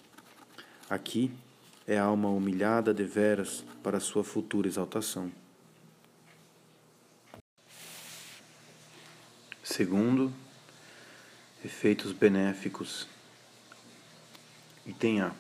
Aqui 0.89 1.29
é 1.85 1.99
a 1.99 2.03
alma 2.03 2.29
humilhada 2.29 2.95
deveras 2.95 3.63
para 3.83 3.99
sua 3.99 4.23
futura 4.23 4.67
exaltação. 4.67 5.31
Segundo, 9.75 10.31
efeitos 11.65 12.13
benéficos. 12.13 13.09
Item 14.85 15.19
A. 15.19 15.33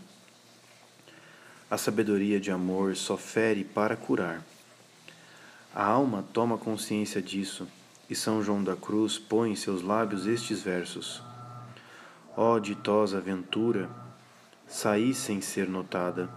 A 1.71 1.77
sabedoria 1.77 2.37
de 2.37 2.51
amor 2.51 2.97
só 2.97 3.15
fere 3.15 3.63
para 3.63 3.95
curar. 3.95 4.43
A 5.73 5.85
alma 5.85 6.21
toma 6.33 6.57
consciência 6.57 7.21
disso, 7.21 7.65
e 8.09 8.13
São 8.13 8.43
João 8.43 8.61
da 8.61 8.75
Cruz 8.75 9.17
põe 9.17 9.53
em 9.53 9.55
seus 9.55 9.81
lábios 9.81 10.27
estes 10.27 10.61
versos: 10.61 11.23
Ó 12.35 12.55
oh, 12.55 12.59
ditosa 12.59 13.19
aventura, 13.19 13.89
saí 14.67 15.13
sem 15.13 15.39
ser 15.39 15.69
notada, 15.69 16.29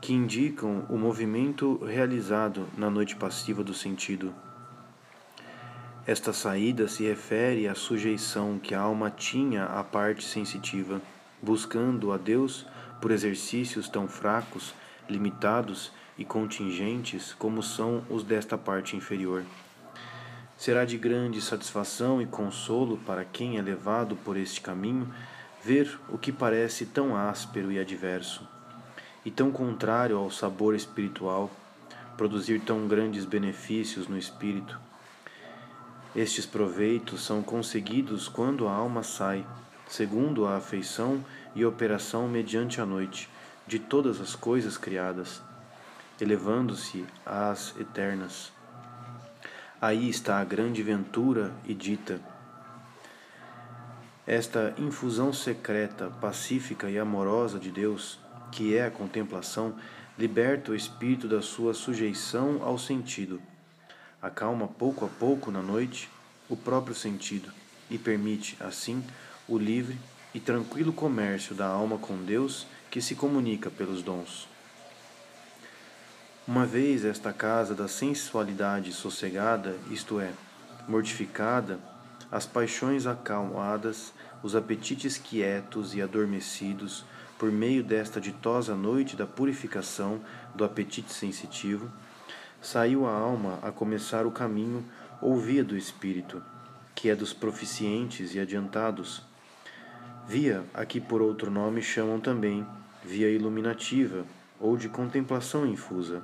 que 0.00 0.12
indicam 0.12 0.86
o 0.88 0.96
movimento 0.96 1.84
realizado 1.84 2.68
na 2.78 2.88
noite 2.88 3.16
passiva 3.16 3.64
do 3.64 3.74
sentido. 3.74 4.32
Esta 6.06 6.32
saída 6.32 6.88
se 6.88 7.04
refere 7.04 7.68
à 7.68 7.74
sujeição 7.74 8.58
que 8.58 8.74
a 8.74 8.80
alma 8.80 9.10
tinha 9.10 9.64
à 9.64 9.84
parte 9.84 10.24
sensitiva, 10.24 11.00
buscando 11.42 12.10
a 12.10 12.16
Deus 12.16 12.66
por 13.00 13.10
exercícios 13.10 13.88
tão 13.88 14.08
fracos, 14.08 14.74
limitados 15.08 15.92
e 16.16 16.24
contingentes 16.24 17.34
como 17.34 17.62
são 17.62 18.02
os 18.08 18.24
desta 18.24 18.56
parte 18.56 18.96
inferior. 18.96 19.44
Será 20.56 20.84
de 20.84 20.96
grande 20.96 21.40
satisfação 21.40 22.20
e 22.20 22.26
consolo 22.26 22.98
para 23.06 23.24
quem 23.24 23.58
é 23.58 23.62
levado 23.62 24.16
por 24.16 24.36
este 24.36 24.60
caminho 24.60 25.12
ver 25.62 25.98
o 26.08 26.16
que 26.16 26.32
parece 26.32 26.86
tão 26.86 27.14
áspero 27.14 27.70
e 27.70 27.78
adverso, 27.78 28.48
e 29.24 29.30
tão 29.30 29.50
contrário 29.50 30.16
ao 30.16 30.30
sabor 30.30 30.74
espiritual, 30.74 31.50
produzir 32.16 32.60
tão 32.60 32.88
grandes 32.88 33.26
benefícios 33.26 34.08
no 34.08 34.16
espírito. 34.16 34.78
Estes 36.14 36.44
proveitos 36.44 37.24
são 37.24 37.42
conseguidos 37.42 38.28
quando 38.28 38.66
a 38.66 38.72
alma 38.72 39.02
sai, 39.02 39.46
segundo 39.88 40.46
a 40.46 40.56
afeição 40.56 41.24
e 41.54 41.64
operação 41.64 42.28
mediante 42.28 42.80
a 42.80 42.86
noite, 42.86 43.28
de 43.66 43.78
todas 43.78 44.20
as 44.20 44.34
coisas 44.34 44.76
criadas, 44.76 45.40
elevando-se 46.20 47.04
às 47.24 47.74
eternas. 47.78 48.52
Aí 49.80 50.08
está 50.08 50.40
a 50.40 50.44
grande 50.44 50.82
ventura 50.82 51.52
e 51.64 51.72
dita 51.72 52.20
esta 54.26 54.74
infusão 54.78 55.32
secreta, 55.32 56.08
pacífica 56.20 56.88
e 56.88 56.96
amorosa 56.98 57.58
de 57.58 57.68
Deus, 57.68 58.16
que 58.52 58.76
é 58.76 58.86
a 58.86 58.90
contemplação, 58.90 59.74
liberta 60.16 60.70
o 60.70 60.74
espírito 60.76 61.26
da 61.26 61.42
sua 61.42 61.74
sujeição 61.74 62.60
ao 62.62 62.78
sentido. 62.78 63.42
Acalma 64.22 64.68
pouco 64.68 65.04
a 65.06 65.08
pouco 65.08 65.50
na 65.50 65.62
noite 65.62 66.10
o 66.48 66.56
próprio 66.56 66.94
sentido 66.94 67.50
e 67.88 67.96
permite, 67.96 68.56
assim, 68.60 69.02
o 69.48 69.56
livre 69.56 69.98
e 70.34 70.38
tranquilo 70.38 70.92
comércio 70.92 71.54
da 71.54 71.66
alma 71.66 71.96
com 71.96 72.16
Deus 72.22 72.66
que 72.90 73.00
se 73.00 73.14
comunica 73.14 73.70
pelos 73.70 74.02
dons. 74.02 74.46
Uma 76.46 76.66
vez 76.66 77.04
esta 77.04 77.32
casa 77.32 77.74
da 77.74 77.88
sensualidade 77.88 78.92
sossegada, 78.92 79.76
isto 79.90 80.20
é, 80.20 80.32
mortificada, 80.86 81.78
as 82.30 82.44
paixões 82.44 83.06
acalmadas, 83.06 84.12
os 84.42 84.54
apetites 84.54 85.16
quietos 85.16 85.94
e 85.94 86.02
adormecidos, 86.02 87.04
por 87.38 87.50
meio 87.50 87.82
desta 87.82 88.20
ditosa 88.20 88.74
noite 88.74 89.16
da 89.16 89.26
purificação 89.26 90.20
do 90.54 90.64
apetite 90.64 91.12
sensitivo, 91.12 91.90
saiu 92.60 93.06
a 93.06 93.12
alma 93.12 93.58
a 93.62 93.70
começar 93.70 94.26
o 94.26 94.30
caminho 94.30 94.84
ou 95.20 95.36
via 95.36 95.64
do 95.64 95.76
espírito, 95.76 96.42
que 96.94 97.08
é 97.08 97.14
dos 97.14 97.32
proficientes 97.32 98.34
e 98.34 98.40
adiantados. 98.40 99.22
Via, 100.26 100.64
a 100.74 100.84
que 100.84 101.00
por 101.00 101.22
outro 101.22 101.50
nome 101.50 101.82
chamam 101.82 102.20
também 102.20 102.66
via 103.04 103.30
iluminativa 103.30 104.24
ou 104.60 104.76
de 104.76 104.88
contemplação 104.88 105.66
infusa. 105.66 106.22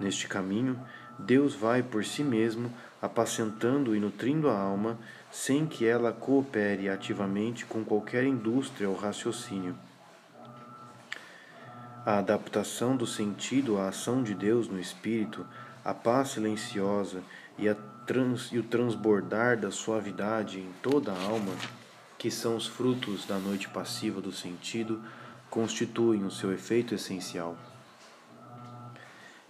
Neste 0.00 0.26
caminho, 0.26 0.78
Deus 1.18 1.54
vai 1.54 1.82
por 1.82 2.04
si 2.04 2.24
mesmo 2.24 2.72
apacentando 3.00 3.94
e 3.94 4.00
nutrindo 4.00 4.48
a 4.48 4.58
alma 4.58 4.98
sem 5.30 5.66
que 5.66 5.86
ela 5.86 6.12
coopere 6.12 6.88
ativamente 6.88 7.64
com 7.64 7.84
qualquer 7.84 8.24
indústria 8.24 8.88
ou 8.88 8.96
raciocínio. 8.96 9.76
A 12.06 12.18
adaptação 12.18 12.94
do 12.94 13.06
sentido 13.06 13.78
à 13.78 13.88
ação 13.88 14.22
de 14.22 14.34
Deus 14.34 14.68
no 14.68 14.78
espírito, 14.78 15.46
a 15.82 15.94
paz 15.94 16.32
silenciosa 16.32 17.22
e, 17.56 17.66
a 17.66 17.74
trans, 18.04 18.52
e 18.52 18.58
o 18.58 18.62
transbordar 18.62 19.58
da 19.58 19.70
suavidade 19.70 20.60
em 20.60 20.70
toda 20.82 21.12
a 21.12 21.22
alma, 21.22 21.54
que 22.18 22.30
são 22.30 22.56
os 22.56 22.66
frutos 22.66 23.24
da 23.24 23.38
noite 23.38 23.70
passiva 23.70 24.20
do 24.20 24.30
sentido, 24.30 25.02
constituem 25.48 26.24
o 26.24 26.30
seu 26.30 26.52
efeito 26.52 26.94
essencial. 26.94 27.56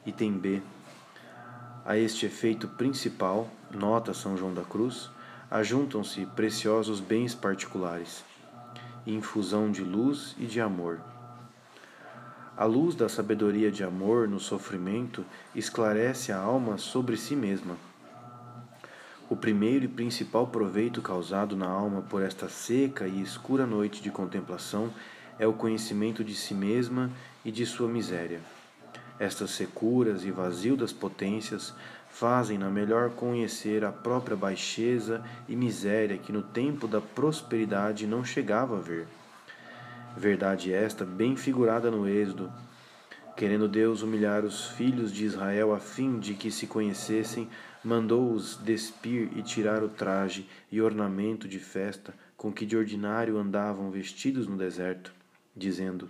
Item 0.07 0.39
B. 0.39 0.63
A 1.85 1.99
este 1.99 2.25
efeito 2.25 2.69
principal, 2.69 3.51
nota 3.69 4.15
São 4.15 4.37
João 4.37 4.55
da 4.55 4.63
Cruz, 4.63 5.11
ajuntam-se 5.51 6.25
preciosos 6.27 7.01
bens 7.01 7.35
particulares, 7.35 8.25
infusão 9.05 9.73
de 9.73 9.83
luz 9.83 10.37
e 10.39 10.47
de 10.47 10.61
amor. 10.61 11.01
A 12.57 12.67
luz 12.67 12.95
da 12.95 13.09
sabedoria 13.09 13.69
de 13.69 13.83
amor 13.83 14.29
no 14.29 14.39
sofrimento 14.39 15.25
esclarece 15.57 16.31
a 16.31 16.39
alma 16.39 16.79
sobre 16.79 17.17
si 17.17 17.35
mesma. 17.35 17.77
O 19.29 19.35
primeiro 19.35 19.87
e 19.87 19.89
principal 19.89 20.47
proveito 20.47 21.03
causado 21.03 21.57
na 21.57 21.67
alma 21.67 22.03
por 22.03 22.23
esta 22.23 22.49
seca 22.49 23.09
e 23.09 23.21
escura 23.21 23.67
noite 23.67 24.01
de 24.01 24.09
contemplação 24.09 24.93
é 25.37 25.49
o 25.49 25.53
conhecimento 25.53 26.23
de 26.23 26.33
si 26.33 26.55
mesma 26.55 27.11
e 27.45 27.51
de 27.51 27.67
sua 27.67 27.89
miséria. 27.89 28.41
Estas 29.19 29.51
securas 29.51 30.25
e 30.25 30.31
vazio 30.31 30.77
das 30.77 30.93
potências 30.93 31.75
fazem-na 32.09 32.71
melhor 32.71 33.11
conhecer 33.11 33.85
a 33.85 33.91
própria 33.91 34.37
baixeza 34.37 35.25
e 35.49 35.57
miséria 35.57 36.19
que 36.19 36.31
no 36.31 36.43
tempo 36.43 36.87
da 36.87 37.01
prosperidade 37.01 38.07
não 38.07 38.25
chegava 38.25 38.77
a 38.77 38.81
ver. 38.81 39.09
Verdade 40.17 40.73
esta 40.73 41.05
bem 41.05 41.37
figurada 41.37 41.91
no 41.91 42.09
Êxodo, 42.09 42.53
querendo 43.37 43.69
Deus 43.69 44.03
humilhar 44.03 44.45
os 44.45 44.67
filhos 44.69 45.13
de 45.13 45.25
Israel 45.25 45.75
a 45.75 45.81
fim 45.81 46.19
de 46.19 46.35
que 46.35 46.51
se 46.51 46.67
conhecessem, 46.67 47.49
mandou-os 47.83 48.57
despir 48.57 49.31
e 49.37 49.43
tirar 49.43 49.83
o 49.83 49.89
traje 49.89 50.49
e 50.71 50.81
ornamento 50.81 51.49
de 51.49 51.59
festa 51.59 52.15
com 52.37 52.53
que 52.53 52.65
de 52.65 52.77
ordinário 52.77 53.39
andavam 53.39 53.91
vestidos 53.91 54.47
no 54.47 54.57
deserto, 54.57 55.13
dizendo: 55.57 56.09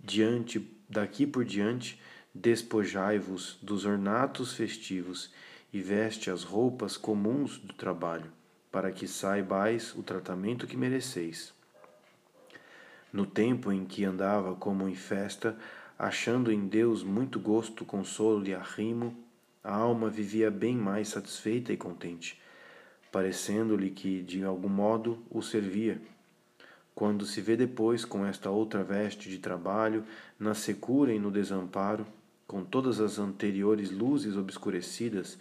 Diante 0.00 0.60
Daqui 0.90 1.24
por 1.24 1.44
diante, 1.44 2.00
despojai-vos 2.34 3.56
dos 3.62 3.84
ornatos 3.84 4.52
festivos 4.52 5.32
e 5.72 5.80
veste 5.80 6.32
as 6.32 6.42
roupas 6.42 6.96
comuns 6.96 7.58
do 7.58 7.72
trabalho, 7.72 8.32
para 8.72 8.90
que 8.90 9.06
saibais 9.06 9.94
o 9.94 10.02
tratamento 10.02 10.66
que 10.66 10.76
mereceis. 10.76 11.54
No 13.12 13.26
tempo 13.26 13.72
em 13.72 13.84
que 13.84 14.04
andava 14.04 14.54
como 14.54 14.88
em 14.88 14.94
festa, 14.94 15.56
achando 15.98 16.52
em 16.52 16.68
Deus 16.68 17.02
muito 17.02 17.40
gosto, 17.40 17.84
consolo 17.84 18.46
e 18.46 18.54
arrimo, 18.54 19.14
a 19.62 19.74
alma 19.74 20.08
vivia 20.08 20.50
bem 20.50 20.76
mais 20.76 21.08
satisfeita 21.08 21.72
e 21.72 21.76
contente, 21.76 22.40
parecendo-lhe 23.12 23.90
que 23.90 24.22
de 24.22 24.44
algum 24.44 24.68
modo 24.68 25.18
o 25.30 25.42
servia. 25.42 26.00
quando 26.94 27.24
se 27.24 27.40
vê 27.40 27.56
depois 27.56 28.04
com 28.04 28.26
esta 28.26 28.50
outra 28.50 28.84
veste 28.84 29.30
de 29.30 29.38
trabalho, 29.38 30.04
na 30.38 30.52
secura 30.54 31.12
e 31.12 31.18
no 31.18 31.30
desamparo, 31.30 32.06
com 32.46 32.62
todas 32.62 33.00
as 33.00 33.18
anteriores 33.18 33.90
luzes 33.90 34.36
obscurecidas, 34.36 35.38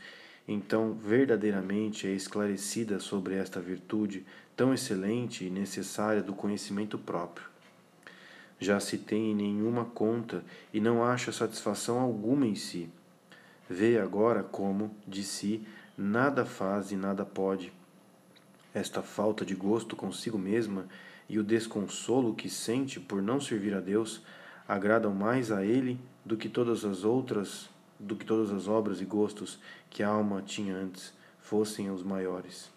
então 0.47 0.93
verdadeiramente 0.93 2.07
é 2.07 2.11
esclarecida 2.11 2.99
sobre 2.99 3.35
esta 3.35 3.59
virtude 3.59 4.25
tão 4.55 4.73
excelente 4.73 5.43
e 5.43 5.49
necessária 5.49 6.23
do 6.23 6.33
conhecimento 6.33 6.97
próprio. 6.97 7.48
Já 8.59 8.79
se 8.79 8.97
tem 8.97 9.31
em 9.31 9.35
nenhuma 9.35 9.85
conta 9.85 10.43
e 10.73 10.81
não 10.81 11.03
acha 11.03 11.31
satisfação 11.31 11.99
alguma 11.99 12.45
em 12.45 12.55
si. 12.55 12.89
Vê 13.69 13.99
agora 13.99 14.43
como, 14.43 14.93
de 15.07 15.23
si, 15.23 15.65
nada 15.97 16.45
faz 16.45 16.91
e 16.91 16.95
nada 16.95 17.25
pode. 17.25 17.71
Esta 18.73 19.01
falta 19.01 19.45
de 19.45 19.55
gosto 19.55 19.95
consigo 19.95 20.37
mesma 20.37 20.87
e 21.27 21.39
o 21.39 21.43
desconsolo 21.43 22.33
que 22.33 22.49
sente 22.49 22.99
por 22.99 23.21
não 23.21 23.39
servir 23.39 23.73
a 23.73 23.79
Deus 23.79 24.21
agradam 24.67 25.13
mais 25.13 25.51
a 25.51 25.65
ele 25.65 25.99
do 26.25 26.35
que 26.35 26.49
todas 26.49 26.83
as 26.83 27.03
outras, 27.03 27.69
do 27.99 28.15
que 28.15 28.25
todas 28.25 28.51
as 28.51 28.67
obras 28.67 29.01
e 29.01 29.05
gostos 29.05 29.59
que 29.89 30.03
a 30.03 30.09
alma 30.09 30.41
tinha 30.41 30.75
antes, 30.75 31.13
fossem 31.39 31.89
os 31.89 32.03
maiores. 32.03 32.71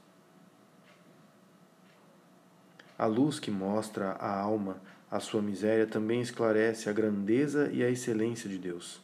A 2.99 3.07
luz 3.07 3.39
que 3.39 3.51
mostra 3.51 4.13
à 4.13 4.41
alma 4.41 4.77
a 5.13 5.21
sua 5.21 5.43
miséria 5.43 5.87
também 5.87 6.23
esclarece 6.23 6.89
a 6.89 6.93
grandeza 6.93 7.71
e 7.71 7.85
a 7.85 7.91
excelência 7.91 8.49
de 8.49 8.57
Deus. 8.57 8.99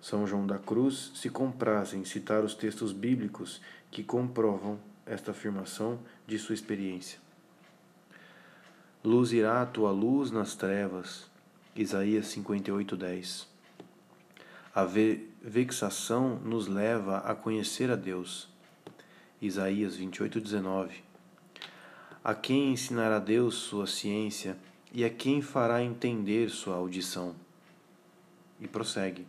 São 0.00 0.26
João 0.26 0.44
da 0.44 0.58
Cruz 0.58 1.12
se 1.14 1.30
compraz 1.30 1.94
em 1.94 2.04
citar 2.04 2.42
os 2.42 2.56
textos 2.56 2.90
bíblicos 2.92 3.60
que 3.88 4.02
comprovam 4.02 4.80
esta 5.06 5.30
afirmação 5.30 6.00
de 6.26 6.36
sua 6.40 6.56
experiência. 6.56 7.20
Luzirá 9.04 9.62
a 9.62 9.66
tua 9.66 9.92
luz 9.92 10.32
nas 10.32 10.56
trevas. 10.56 11.30
Isaías 11.76 12.26
58:10. 12.26 13.46
A 14.74 14.84
vexação 15.40 16.34
nos 16.44 16.66
leva 16.66 17.18
a 17.18 17.32
conhecer 17.32 17.92
a 17.92 17.96
Deus. 17.96 18.48
Isaías 19.40 19.96
28:19. 19.96 21.04
A 22.24 22.34
quem 22.34 22.72
ensinará 22.72 23.20
Deus 23.20 23.54
sua 23.54 23.86
ciência 23.86 24.56
e 24.92 25.04
a 25.04 25.10
quem 25.10 25.40
fará 25.40 25.82
entender 25.82 26.50
sua 26.50 26.76
audição? 26.76 27.34
E 28.60 28.68
prossegue. 28.68 29.26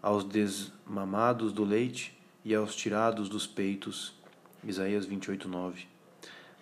Aos 0.00 0.24
desmamados 0.24 1.52
do 1.52 1.64
leite 1.64 2.16
e 2.44 2.54
aos 2.54 2.76
tirados 2.76 3.28
dos 3.28 3.46
peitos. 3.46 4.14
Isaías 4.62 5.06
28:9 5.06 5.94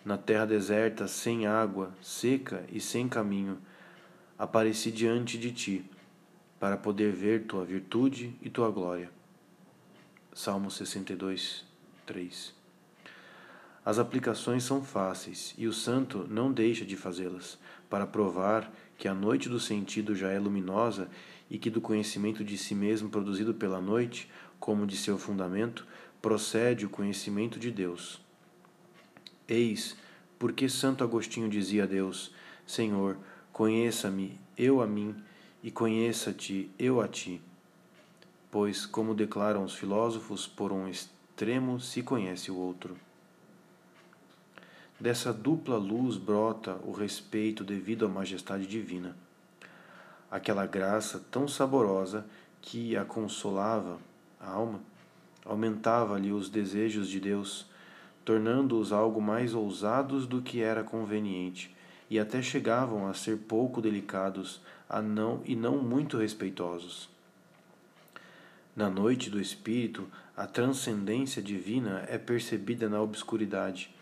na 0.04 0.18
terra 0.18 0.44
deserta, 0.44 1.06
sem 1.06 1.46
água, 1.46 1.94
seca 2.00 2.64
e 2.70 2.80
sem 2.80 3.08
caminho, 3.08 3.58
apareci 4.36 4.90
diante 4.90 5.38
de 5.38 5.52
ti, 5.52 5.84
para 6.58 6.76
poder 6.76 7.12
ver 7.12 7.46
tua 7.46 7.64
virtude 7.64 8.34
e 8.42 8.50
tua 8.50 8.70
glória. 8.70 9.10
Salmo 10.34 10.70
62, 10.70 11.64
3 12.06 12.61
As 13.84 13.98
aplicações 13.98 14.62
são 14.62 14.82
fáceis 14.82 15.54
e 15.58 15.66
o 15.66 15.72
santo 15.72 16.26
não 16.30 16.52
deixa 16.52 16.84
de 16.84 16.96
fazê-las, 16.96 17.58
para 17.90 18.06
provar 18.06 18.72
que 18.96 19.08
a 19.08 19.14
noite 19.14 19.48
do 19.48 19.58
sentido 19.58 20.14
já 20.14 20.30
é 20.30 20.38
luminosa 20.38 21.08
e 21.50 21.58
que 21.58 21.68
do 21.68 21.80
conhecimento 21.80 22.44
de 22.44 22.56
si 22.56 22.74
mesmo 22.74 23.10
produzido 23.10 23.52
pela 23.52 23.80
noite, 23.80 24.30
como 24.60 24.86
de 24.86 24.96
seu 24.96 25.18
fundamento, 25.18 25.84
procede 26.20 26.86
o 26.86 26.90
conhecimento 26.90 27.58
de 27.58 27.70
Deus. 27.70 28.20
Eis 29.48 29.96
porque 30.38 30.68
Santo 30.68 31.04
Agostinho 31.04 31.48
dizia 31.48 31.84
a 31.84 31.86
Deus: 31.86 32.32
Senhor, 32.66 33.16
conheça-me, 33.52 34.40
eu 34.56 34.80
a 34.80 34.86
mim, 34.86 35.14
e 35.62 35.70
conheça-te, 35.70 36.70
eu 36.78 37.00
a 37.00 37.06
ti. 37.06 37.40
Pois, 38.50 38.84
como 38.84 39.14
declaram 39.14 39.64
os 39.64 39.74
filósofos, 39.74 40.46
por 40.46 40.72
um 40.72 40.88
extremo 40.88 41.78
se 41.78 42.02
conhece 42.02 42.50
o 42.50 42.56
outro. 42.56 42.96
Dessa 45.02 45.32
dupla 45.32 45.78
luz 45.78 46.16
brota 46.16 46.78
o 46.84 46.92
respeito 46.92 47.64
devido 47.64 48.06
à 48.06 48.08
majestade 48.08 48.68
divina. 48.68 49.16
Aquela 50.30 50.64
graça 50.64 51.20
tão 51.28 51.48
saborosa 51.48 52.24
que 52.60 52.96
a 52.96 53.04
consolava, 53.04 53.98
a 54.38 54.48
alma, 54.48 54.78
aumentava-lhe 55.44 56.30
os 56.30 56.48
desejos 56.48 57.08
de 57.08 57.18
Deus 57.18 57.66
tornando-os 58.24 58.92
algo 58.92 59.20
mais 59.20 59.54
ousados 59.54 60.24
do 60.24 60.40
que 60.40 60.62
era 60.62 60.84
conveniente, 60.84 61.74
e 62.08 62.16
até 62.16 62.40
chegavam 62.40 63.08
a 63.08 63.12
ser 63.12 63.38
pouco 63.38 63.82
delicados 63.82 64.60
a 64.88 65.02
não 65.02 65.42
e 65.44 65.56
não 65.56 65.78
muito 65.78 66.16
respeitosos. 66.16 67.08
Na 68.76 68.88
noite 68.88 69.28
do 69.28 69.40
espírito, 69.40 70.06
a 70.36 70.46
transcendência 70.46 71.42
divina 71.42 72.04
é 72.08 72.18
percebida 72.18 72.88
na 72.88 73.02
obscuridade. 73.02 73.92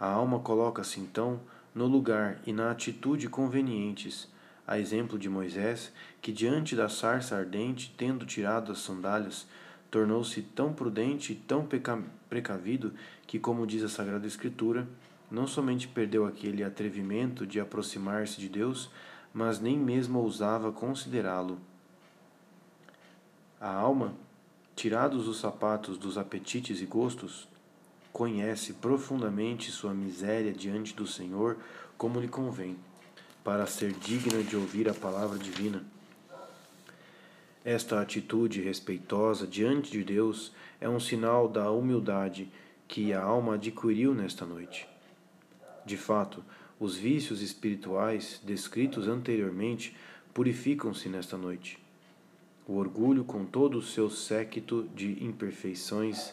A 0.00 0.06
alma 0.06 0.38
coloca-se 0.38 1.00
então 1.00 1.40
no 1.74 1.86
lugar 1.86 2.40
e 2.46 2.52
na 2.52 2.70
atitude 2.70 3.28
convenientes, 3.28 4.28
a 4.66 4.78
exemplo 4.78 5.18
de 5.18 5.28
Moisés, 5.28 5.92
que 6.20 6.32
diante 6.32 6.76
da 6.76 6.88
sarça 6.88 7.36
ardente, 7.36 7.94
tendo 7.96 8.26
tirado 8.26 8.70
as 8.70 8.78
sandálias, 8.78 9.46
tornou-se 9.90 10.42
tão 10.42 10.72
prudente 10.72 11.32
e 11.32 11.36
tão 11.36 11.66
precavido 12.28 12.92
que, 13.26 13.38
como 13.38 13.66
diz 13.66 13.82
a 13.82 13.88
Sagrada 13.88 14.26
Escritura, 14.26 14.86
não 15.30 15.46
somente 15.46 15.88
perdeu 15.88 16.26
aquele 16.26 16.62
atrevimento 16.62 17.46
de 17.46 17.58
aproximar-se 17.58 18.38
de 18.40 18.48
Deus, 18.48 18.90
mas 19.32 19.60
nem 19.60 19.78
mesmo 19.78 20.20
ousava 20.20 20.72
considerá-lo. 20.72 21.58
A 23.60 23.72
alma, 23.72 24.14
tirados 24.76 25.26
os 25.26 25.38
sapatos 25.38 25.98
dos 25.98 26.16
apetites 26.16 26.80
e 26.80 26.86
gostos, 26.86 27.48
conhece 28.12 28.74
profundamente 28.74 29.70
sua 29.70 29.94
miséria 29.94 30.52
diante 30.52 30.94
do 30.94 31.06
Senhor 31.06 31.58
como 31.96 32.20
lhe 32.20 32.28
convém, 32.28 32.76
para 33.42 33.66
ser 33.66 33.92
digna 33.92 34.42
de 34.42 34.56
ouvir 34.56 34.88
a 34.88 34.94
palavra 34.94 35.38
divina. 35.38 35.84
Esta 37.64 38.00
atitude 38.00 38.62
respeitosa 38.62 39.46
diante 39.46 39.90
de 39.90 40.02
Deus 40.02 40.52
é 40.80 40.88
um 40.88 41.00
sinal 41.00 41.48
da 41.48 41.70
humildade 41.70 42.50
que 42.86 43.12
a 43.12 43.22
alma 43.22 43.54
adquiriu 43.54 44.14
nesta 44.14 44.46
noite. 44.46 44.88
De 45.84 45.96
fato, 45.96 46.42
os 46.80 46.96
vícios 46.96 47.42
espirituais 47.42 48.40
descritos 48.44 49.08
anteriormente 49.08 49.96
purificam-se 50.32 51.08
nesta 51.08 51.36
noite. 51.36 51.78
O 52.66 52.76
orgulho, 52.76 53.24
com 53.24 53.44
todo 53.44 53.78
o 53.78 53.82
seu 53.82 54.08
séquito 54.08 54.88
de 54.94 55.24
imperfeições, 55.24 56.32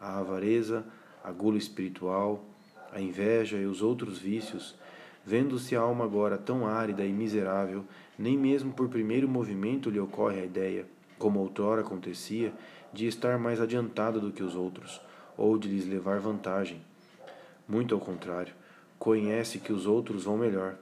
a 0.00 0.18
avareza, 0.18 0.84
a 1.26 1.32
gula 1.32 1.58
espiritual, 1.58 2.44
a 2.92 3.00
inveja 3.00 3.56
e 3.56 3.66
os 3.66 3.82
outros 3.82 4.16
vícios, 4.16 4.76
vendo-se 5.24 5.74
a 5.74 5.80
alma 5.80 6.04
agora 6.04 6.38
tão 6.38 6.64
árida 6.64 7.04
e 7.04 7.12
miserável, 7.12 7.84
nem 8.16 8.38
mesmo 8.38 8.72
por 8.72 8.88
primeiro 8.88 9.28
movimento 9.28 9.90
lhe 9.90 9.98
ocorre 9.98 10.38
a 10.38 10.44
ideia, 10.44 10.86
como 11.18 11.40
outrora 11.40 11.80
acontecia, 11.80 12.52
de 12.92 13.08
estar 13.08 13.40
mais 13.40 13.60
adiantada 13.60 14.20
do 14.20 14.30
que 14.30 14.40
os 14.40 14.54
outros, 14.54 15.00
ou 15.36 15.58
de 15.58 15.66
lhes 15.66 15.84
levar 15.84 16.20
vantagem. 16.20 16.80
Muito 17.68 17.92
ao 17.92 18.00
contrário, 18.00 18.54
conhece 18.96 19.58
que 19.58 19.72
os 19.72 19.84
outros 19.84 20.22
vão 20.22 20.38
melhor. 20.38 20.76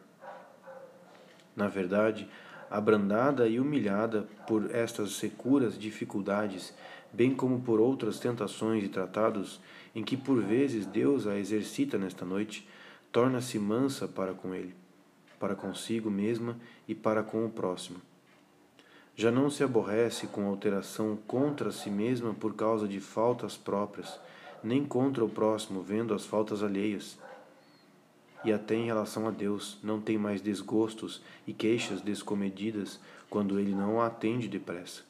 Na 1.57 1.68
verdade, 1.68 2.28
abrandada 2.70 3.49
e 3.49 3.59
humilhada 3.59 4.28
por 4.47 4.74
estas 4.74 5.12
securas 5.12 5.78
dificuldades, 5.78 6.74
bem 7.11 7.34
como 7.34 7.61
por 7.61 7.80
outras 7.80 8.18
tentações 8.18 8.84
e 8.84 8.88
tratados 8.88 9.59
em 9.95 10.03
que 10.03 10.16
por 10.16 10.42
vezes 10.42 10.86
Deus 10.86 11.26
a 11.26 11.38
exercita 11.38 11.97
nesta 11.97 12.24
noite, 12.24 12.68
torna-se 13.12 13.59
mansa 13.59 14.09
para 14.09 14.34
com 14.34 14.55
ele 14.55 14.74
para 15.45 15.55
consigo 15.55 16.11
mesma 16.11 16.57
e 16.88 16.95
para 16.95 17.22
com 17.22 17.45
o 17.45 17.51
próximo. 17.51 18.01
Já 19.14 19.30
não 19.30 19.51
se 19.51 19.62
aborrece 19.62 20.26
com 20.26 20.47
alteração 20.47 21.18
contra 21.26 21.70
si 21.70 21.90
mesma 21.90 22.32
por 22.32 22.55
causa 22.55 22.88
de 22.88 22.99
faltas 22.99 23.55
próprias, 23.55 24.18
nem 24.62 24.86
contra 24.86 25.22
o 25.22 25.28
próximo 25.28 25.82
vendo 25.82 26.14
as 26.14 26.24
faltas 26.24 26.62
alheias. 26.62 27.18
E 28.42 28.55
até 28.55 28.74
em 28.74 28.86
relação 28.86 29.28
a 29.28 29.30
Deus 29.30 29.78
não 29.82 30.01
tem 30.01 30.16
mais 30.16 30.40
desgostos 30.40 31.20
e 31.47 31.53
queixas 31.53 32.01
descomedidas 32.01 32.99
quando 33.28 33.61
ele 33.61 33.74
não 33.74 34.01
a 34.01 34.07
atende 34.07 34.49
depressa. 34.49 35.03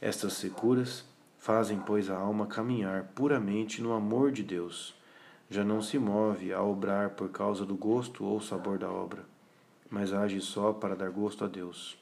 Estas 0.00 0.32
securas 0.32 1.04
fazem, 1.44 1.78
pois, 1.78 2.08
a 2.08 2.16
alma 2.16 2.46
caminhar 2.46 3.04
puramente 3.14 3.82
no 3.82 3.92
amor 3.92 4.32
de 4.32 4.42
Deus 4.42 4.94
já 5.50 5.62
não 5.62 5.82
se 5.82 5.98
move 5.98 6.54
a 6.54 6.62
obrar 6.62 7.10
por 7.10 7.28
causa 7.28 7.66
do 7.66 7.74
gosto 7.74 8.24
ou 8.24 8.40
sabor 8.40 8.78
da 8.78 8.90
obra, 8.90 9.26
mas 9.90 10.14
age 10.14 10.40
só 10.40 10.72
para 10.72 10.96
dar 10.96 11.10
gosto 11.10 11.44
a 11.44 11.46
Deus. 11.46 11.98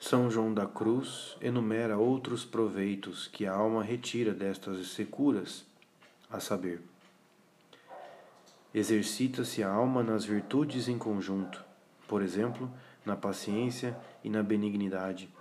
São 0.00 0.28
João 0.28 0.52
da 0.52 0.66
Cruz 0.66 1.36
enumera 1.40 1.96
outros 1.96 2.44
proveitos 2.44 3.28
que 3.28 3.46
a 3.46 3.52
alma 3.52 3.84
retira 3.84 4.34
destas 4.34 4.84
securas, 4.88 5.64
a 6.28 6.40
saber, 6.40 6.82
Exercita-se 8.74 9.62
a 9.62 9.70
alma 9.70 10.02
nas 10.02 10.24
virtudes 10.24 10.88
em 10.88 10.98
conjunto, 10.98 11.64
por 12.08 12.20
exemplo, 12.20 12.68
na 13.06 13.14
paciência 13.14 13.96
e 14.24 14.28
na 14.28 14.42
benignidade. 14.42 15.37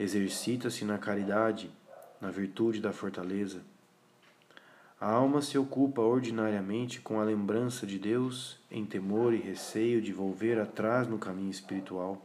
Exercita-se 0.00 0.82
na 0.82 0.96
caridade, 0.96 1.70
na 2.22 2.30
virtude 2.30 2.80
da 2.80 2.90
fortaleza. 2.90 3.60
A 4.98 5.10
alma 5.10 5.42
se 5.42 5.58
ocupa 5.58 6.00
ordinariamente 6.00 7.02
com 7.02 7.20
a 7.20 7.22
lembrança 7.22 7.86
de 7.86 7.98
Deus 7.98 8.58
em 8.70 8.86
temor 8.86 9.34
e 9.34 9.36
receio 9.36 10.00
de 10.00 10.10
volver 10.10 10.58
atrás 10.58 11.06
no 11.06 11.18
caminho 11.18 11.50
espiritual. 11.50 12.16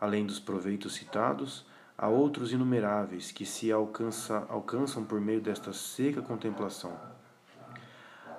Além 0.00 0.24
dos 0.24 0.38
proveitos 0.38 0.94
citados, 0.94 1.66
há 1.98 2.06
outros 2.06 2.52
inumeráveis 2.52 3.32
que 3.32 3.44
se 3.44 3.72
alcança, 3.72 4.46
alcançam 4.48 5.04
por 5.04 5.20
meio 5.20 5.40
desta 5.40 5.72
seca 5.72 6.22
contemplação. 6.22 6.96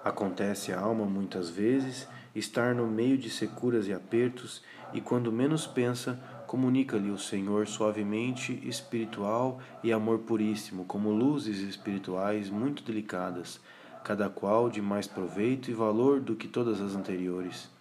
Acontece 0.06 0.72
à 0.72 0.80
alma 0.80 1.04
muitas 1.04 1.50
vezes 1.50 2.08
estar 2.34 2.74
no 2.74 2.88
meio 2.88 3.18
de 3.18 3.30
securas 3.30 3.88
e 3.88 3.94
apertos, 3.94 4.64
e 4.94 5.02
quando 5.02 5.34
menos 5.34 5.68
pensa, 5.68 6.18
comunica-lhe 6.54 7.10
o 7.10 7.18
Senhor 7.18 7.66
suavemente 7.66 8.62
espiritual 8.64 9.60
e 9.84 9.92
amor 9.92 10.20
puríssimo, 10.20 10.86
como 10.86 11.10
luzes 11.10 11.58
espirituais 11.62 12.48
muito 12.48 12.84
delicadas, 12.84 13.60
cada 14.04 14.30
qual 14.30 14.70
de 14.70 14.80
mais 14.80 15.08
proveito 15.08 15.72
e 15.72 15.74
valor 15.74 16.20
do 16.20 16.36
que 16.36 16.48
todas 16.48 16.80
as 16.80 16.96
anteriores. 16.96 17.72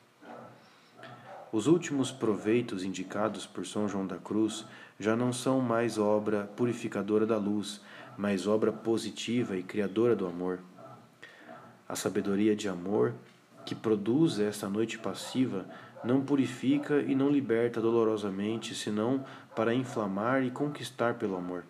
Os 1.53 1.67
últimos 1.67 2.11
proveitos 2.11 2.83
indicados 2.83 3.45
por 3.45 3.67
São 3.67 3.87
João 3.87 4.07
da 4.07 4.17
Cruz 4.17 4.65
já 4.99 5.15
não 5.15 5.35
são 5.35 5.61
mais 5.61 5.99
obra 5.99 6.51
purificadora 6.57 7.27
da 7.27 7.37
luz, 7.37 7.79
mas 8.17 8.47
obra 8.47 8.73
positiva 8.73 9.55
e 9.55 9.63
criadora 9.63 10.17
do 10.17 10.27
amor. 10.27 10.61
A 11.87 11.95
sabedoria 11.95 12.57
de 12.57 12.71
amor 12.71 13.13
que 13.67 13.75
produz 13.75 14.39
esta 14.39 14.67
noite 14.67 14.99
passiva 14.99 15.67
não 16.05 16.23
purifica 16.23 17.01
e 17.01 17.15
não 17.15 17.31
liberta 17.31 17.81
dolorosamente, 17.81 18.75
senão 18.75 19.25
para 19.55 19.75
inflamar 19.75 20.43
e 20.43 20.51
conquistar 20.51 21.15
pelo 21.15 21.37
amor. 21.37 21.65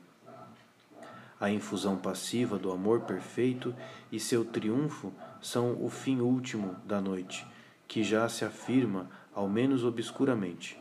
A 1.40 1.50
infusão 1.50 1.96
passiva 1.96 2.58
do 2.58 2.70
amor 2.70 3.00
perfeito 3.00 3.74
e 4.10 4.20
seu 4.20 4.44
triunfo 4.44 5.12
são 5.40 5.76
o 5.84 5.90
fim 5.90 6.20
último 6.20 6.76
da 6.84 7.00
noite, 7.00 7.46
que 7.88 8.04
já 8.04 8.28
se 8.28 8.44
afirma 8.44 9.10
ao 9.34 9.48
menos 9.48 9.84
obscuramente. 9.84 10.78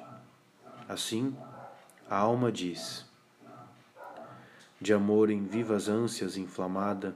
Assim, 0.88 1.36
a 2.10 2.18
alma 2.18 2.52
diz: 2.52 3.06
De 4.80 4.94
amor 4.94 5.32
em 5.32 5.44
vivas 5.44 5.88
ânsias 5.88 6.38
inflamada, 6.38 7.16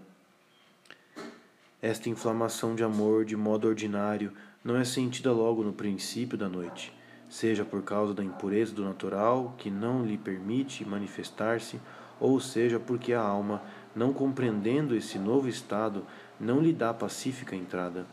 esta 1.81 2.09
inflamação 2.09 2.73
de 2.73 2.83
amor, 2.83 3.25
de 3.25 3.37
modo 3.37 3.67
ordinário, 3.67 4.33
não 4.65 4.75
é 4.75 4.83
sentida 4.83 5.31
logo 5.31 5.63
no 5.63 5.71
princípio 5.71 6.35
da 6.35 6.49
noite, 6.49 6.91
seja 7.29 7.63
por 7.63 7.83
causa 7.83 8.15
da 8.15 8.23
impureza 8.23 8.73
do 8.73 8.83
natural, 8.83 9.53
que 9.59 9.69
não 9.69 10.03
lhe 10.03 10.17
permite 10.17 10.83
manifestar-se, 10.83 11.79
ou 12.19 12.39
seja 12.39 12.79
porque 12.79 13.13
a 13.13 13.21
alma, 13.21 13.61
não 13.95 14.11
compreendendo 14.11 14.95
esse 14.95 15.19
novo 15.19 15.47
estado, 15.47 16.03
não 16.39 16.59
lhe 16.61 16.73
dá 16.73 16.91
pacífica 16.91 17.55
entrada. 17.55 18.07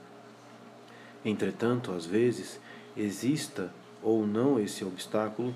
Entretanto, 1.25 1.91
às 1.91 2.05
vezes, 2.05 2.61
exista 2.95 3.73
ou 4.03 4.27
não 4.27 4.61
esse 4.61 4.85
obstáculo, 4.85 5.55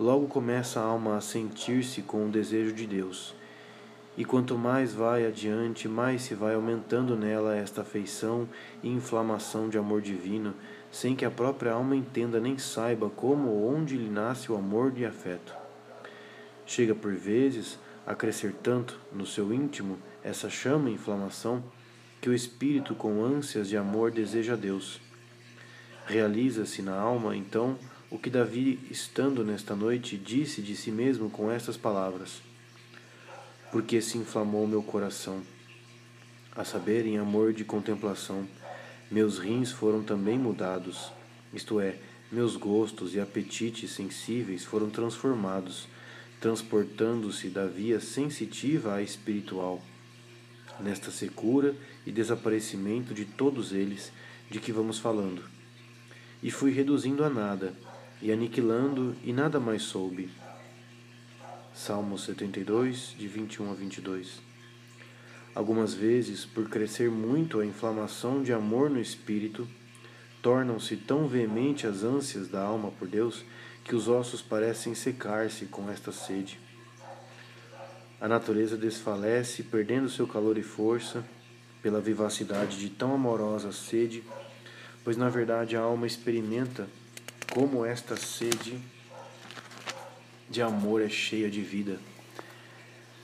logo 0.00 0.26
começa 0.26 0.80
a 0.80 0.84
alma 0.84 1.16
a 1.16 1.20
sentir-se 1.20 2.02
com 2.02 2.26
o 2.26 2.30
desejo 2.30 2.74
de 2.74 2.88
Deus. 2.88 3.36
E 4.16 4.24
quanto 4.24 4.56
mais 4.56 4.92
vai 4.92 5.26
adiante, 5.26 5.88
mais 5.88 6.22
se 6.22 6.34
vai 6.34 6.54
aumentando 6.54 7.16
nela 7.16 7.56
esta 7.56 7.80
afeição 7.80 8.48
e 8.82 8.88
inflamação 8.88 9.68
de 9.68 9.76
amor 9.76 10.00
divino, 10.00 10.54
sem 10.90 11.16
que 11.16 11.24
a 11.24 11.30
própria 11.30 11.72
alma 11.72 11.96
entenda 11.96 12.38
nem 12.38 12.56
saiba 12.56 13.10
como 13.10 13.48
ou 13.48 13.74
onde 13.74 13.96
lhe 13.96 14.08
nasce 14.08 14.52
o 14.52 14.56
amor 14.56 14.92
de 14.92 15.04
afeto. 15.04 15.52
Chega 16.64 16.94
por 16.94 17.12
vezes 17.12 17.78
a 18.06 18.14
crescer 18.14 18.54
tanto 18.62 19.00
no 19.12 19.26
seu 19.26 19.52
íntimo 19.52 19.98
essa 20.22 20.48
chama 20.48 20.88
e 20.88 20.94
inflamação 20.94 21.62
que 22.20 22.30
o 22.30 22.34
espírito 22.34 22.94
com 22.94 23.22
ânsias 23.24 23.68
de 23.68 23.76
amor 23.76 24.10
deseja 24.10 24.52
a 24.52 24.56
Deus 24.56 25.00
Realiza-se 26.06 26.82
na 26.82 26.94
alma, 26.94 27.34
então, 27.34 27.78
o 28.10 28.18
que 28.18 28.28
Davi, 28.28 28.78
estando 28.90 29.42
nesta 29.42 29.74
noite, 29.74 30.18
disse 30.18 30.60
de 30.60 30.76
si 30.76 30.90
mesmo 30.90 31.30
com 31.30 31.50
estas 31.50 31.78
palavras: 31.78 32.42
Porque 33.74 34.00
se 34.00 34.16
inflamou 34.16 34.68
meu 34.68 34.84
coração, 34.84 35.42
a 36.54 36.64
saber, 36.64 37.06
em 37.06 37.18
amor 37.18 37.52
de 37.52 37.64
contemplação, 37.64 38.46
meus 39.10 39.40
rins 39.40 39.72
foram 39.72 40.00
também 40.00 40.38
mudados, 40.38 41.10
isto 41.52 41.80
é, 41.80 41.96
meus 42.30 42.54
gostos 42.54 43.16
e 43.16 43.20
apetites 43.20 43.90
sensíveis 43.90 44.62
foram 44.62 44.90
transformados, 44.90 45.88
transportando-se 46.40 47.48
da 47.48 47.66
via 47.66 47.98
sensitiva 47.98 48.94
à 48.94 49.02
espiritual. 49.02 49.82
Nesta 50.78 51.10
secura 51.10 51.74
e 52.06 52.12
desaparecimento 52.12 53.12
de 53.12 53.24
todos 53.24 53.72
eles 53.72 54.12
de 54.48 54.60
que 54.60 54.70
vamos 54.70 55.00
falando 55.00 55.42
e 56.40 56.48
fui 56.48 56.70
reduzindo 56.70 57.24
a 57.24 57.28
nada, 57.28 57.74
e 58.22 58.30
aniquilando, 58.30 59.16
e 59.24 59.32
nada 59.32 59.58
mais 59.58 59.82
soube. 59.82 60.30
Salmo 61.74 62.16
72, 62.16 63.14
de 63.18 63.26
21 63.26 63.70
a 63.70 63.74
22. 63.74 64.40
Algumas 65.54 65.92
vezes, 65.92 66.44
por 66.44 66.68
crescer 66.68 67.10
muito 67.10 67.60
a 67.60 67.66
inflamação 67.66 68.42
de 68.42 68.52
amor 68.52 68.88
no 68.88 69.00
espírito, 69.00 69.68
tornam-se 70.40 70.96
tão 70.96 71.26
veementes 71.26 71.84
as 71.84 72.04
ânsias 72.04 72.48
da 72.48 72.62
alma 72.62 72.90
por 72.92 73.08
Deus 73.08 73.44
que 73.84 73.94
os 73.94 74.08
ossos 74.08 74.40
parecem 74.40 74.94
secar-se 74.94 75.66
com 75.66 75.90
esta 75.90 76.12
sede. 76.12 76.58
A 78.20 78.28
natureza 78.28 78.76
desfalece, 78.76 79.62
perdendo 79.64 80.08
seu 80.08 80.26
calor 80.26 80.56
e 80.56 80.62
força, 80.62 81.24
pela 81.82 82.00
vivacidade 82.00 82.78
de 82.78 82.88
tão 82.88 83.12
amorosa 83.12 83.72
sede 83.72 84.22
pois 85.04 85.18
na 85.18 85.28
verdade 85.28 85.76
a 85.76 85.80
alma 85.80 86.06
experimenta 86.06 86.88
como 87.52 87.84
esta 87.84 88.16
sede 88.16 88.80
de 90.50 90.62
amor 90.62 91.00
é 91.02 91.08
cheia 91.08 91.50
de 91.50 91.60
vida. 91.60 91.98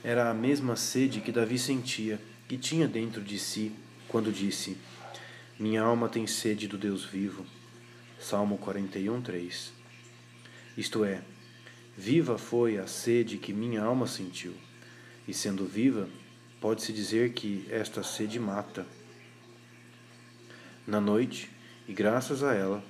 Era 0.03 0.29
a 0.29 0.33
mesma 0.33 0.75
sede 0.75 1.21
que 1.21 1.31
Davi 1.31 1.59
sentia, 1.59 2.19
que 2.47 2.57
tinha 2.57 2.87
dentro 2.87 3.21
de 3.21 3.37
si, 3.37 3.71
quando 4.07 4.31
disse: 4.31 4.77
Minha 5.59 5.83
alma 5.83 6.09
tem 6.09 6.25
sede 6.25 6.67
do 6.67 6.77
Deus 6.77 7.05
vivo. 7.05 7.45
Salmo 8.19 8.57
41, 8.57 9.21
3. 9.21 9.73
Isto 10.77 11.03
é, 11.03 11.21
viva 11.97 12.37
foi 12.37 12.77
a 12.77 12.87
sede 12.87 13.37
que 13.37 13.53
minha 13.53 13.83
alma 13.83 14.07
sentiu, 14.07 14.53
e 15.27 15.33
sendo 15.33 15.65
viva, 15.65 16.07
pode-se 16.59 16.93
dizer 16.93 17.33
que 17.33 17.67
esta 17.69 18.03
sede 18.03 18.39
mata. 18.39 18.85
Na 20.87 21.01
noite, 21.01 21.49
e 21.87 21.93
graças 21.93 22.43
a 22.43 22.53
ela, 22.53 22.83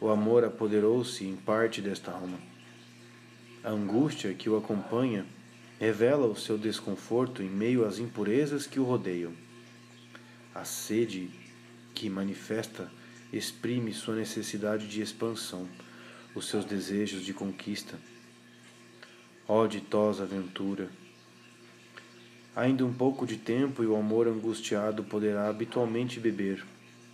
o 0.00 0.08
amor 0.08 0.44
apoderou-se 0.44 1.24
em 1.24 1.36
parte 1.36 1.80
desta 1.80 2.10
alma. 2.10 2.49
A 3.62 3.68
angústia 3.68 4.32
que 4.32 4.48
o 4.48 4.56
acompanha 4.56 5.26
revela 5.78 6.26
o 6.26 6.34
seu 6.34 6.56
desconforto 6.56 7.42
em 7.42 7.48
meio 7.48 7.84
às 7.84 7.98
impurezas 7.98 8.66
que 8.66 8.80
o 8.80 8.84
rodeiam. 8.84 9.32
A 10.54 10.64
sede 10.64 11.28
que 11.94 12.08
manifesta 12.08 12.90
exprime 13.30 13.92
sua 13.92 14.16
necessidade 14.16 14.88
de 14.88 15.02
expansão, 15.02 15.68
os 16.34 16.48
seus 16.48 16.64
desejos 16.64 17.22
de 17.22 17.34
conquista. 17.34 17.98
Ó 19.46 19.66
ditosa 19.66 20.22
aventura! 20.22 20.88
Ainda 22.56 22.84
um 22.84 22.92
pouco 22.92 23.26
de 23.26 23.36
tempo 23.36 23.82
e 23.82 23.86
o 23.86 23.94
amor 23.94 24.26
angustiado 24.26 25.04
poderá 25.04 25.48
habitualmente 25.48 26.18
beber, 26.18 26.64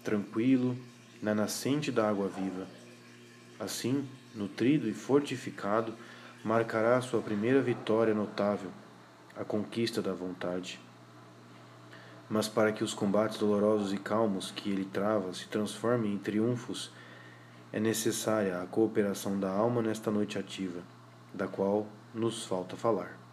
tranquilo 0.05 0.77
na 1.21 1.35
nascente 1.35 1.91
da 1.91 2.09
água 2.09 2.29
viva. 2.29 2.69
Assim, 3.59 4.07
nutrido 4.35 4.89
e 4.89 4.95
fortificado, 4.95 5.93
marcará 6.47 7.01
sua 7.01 7.21
primeira 7.21 7.61
vitória 7.61 8.15
notável, 8.15 8.71
a 9.37 9.43
conquista 9.43 10.01
da 10.01 10.13
vontade. 10.13 10.79
Mas 12.31 12.47
para 12.47 12.71
que 12.71 12.85
os 12.85 12.95
combates 12.95 13.37
dolorosos 13.37 13.93
e 13.93 13.97
calmos 13.97 14.53
que 14.53 14.71
ele 14.71 14.85
trava 14.85 15.35
se 15.35 15.49
transformem 15.49 16.15
em 16.15 16.19
triunfos, 16.19 16.93
é 17.73 17.81
necessária 17.81 18.63
a 18.63 18.67
cooperação 18.67 19.41
da 19.41 19.51
alma 19.51 19.83
nesta 19.83 20.09
noite 20.09 20.39
ativa, 20.39 20.83
da 21.35 21.49
qual 21.49 21.85
nos 22.15 22.47
falta 22.47 22.77
falar. 22.77 23.26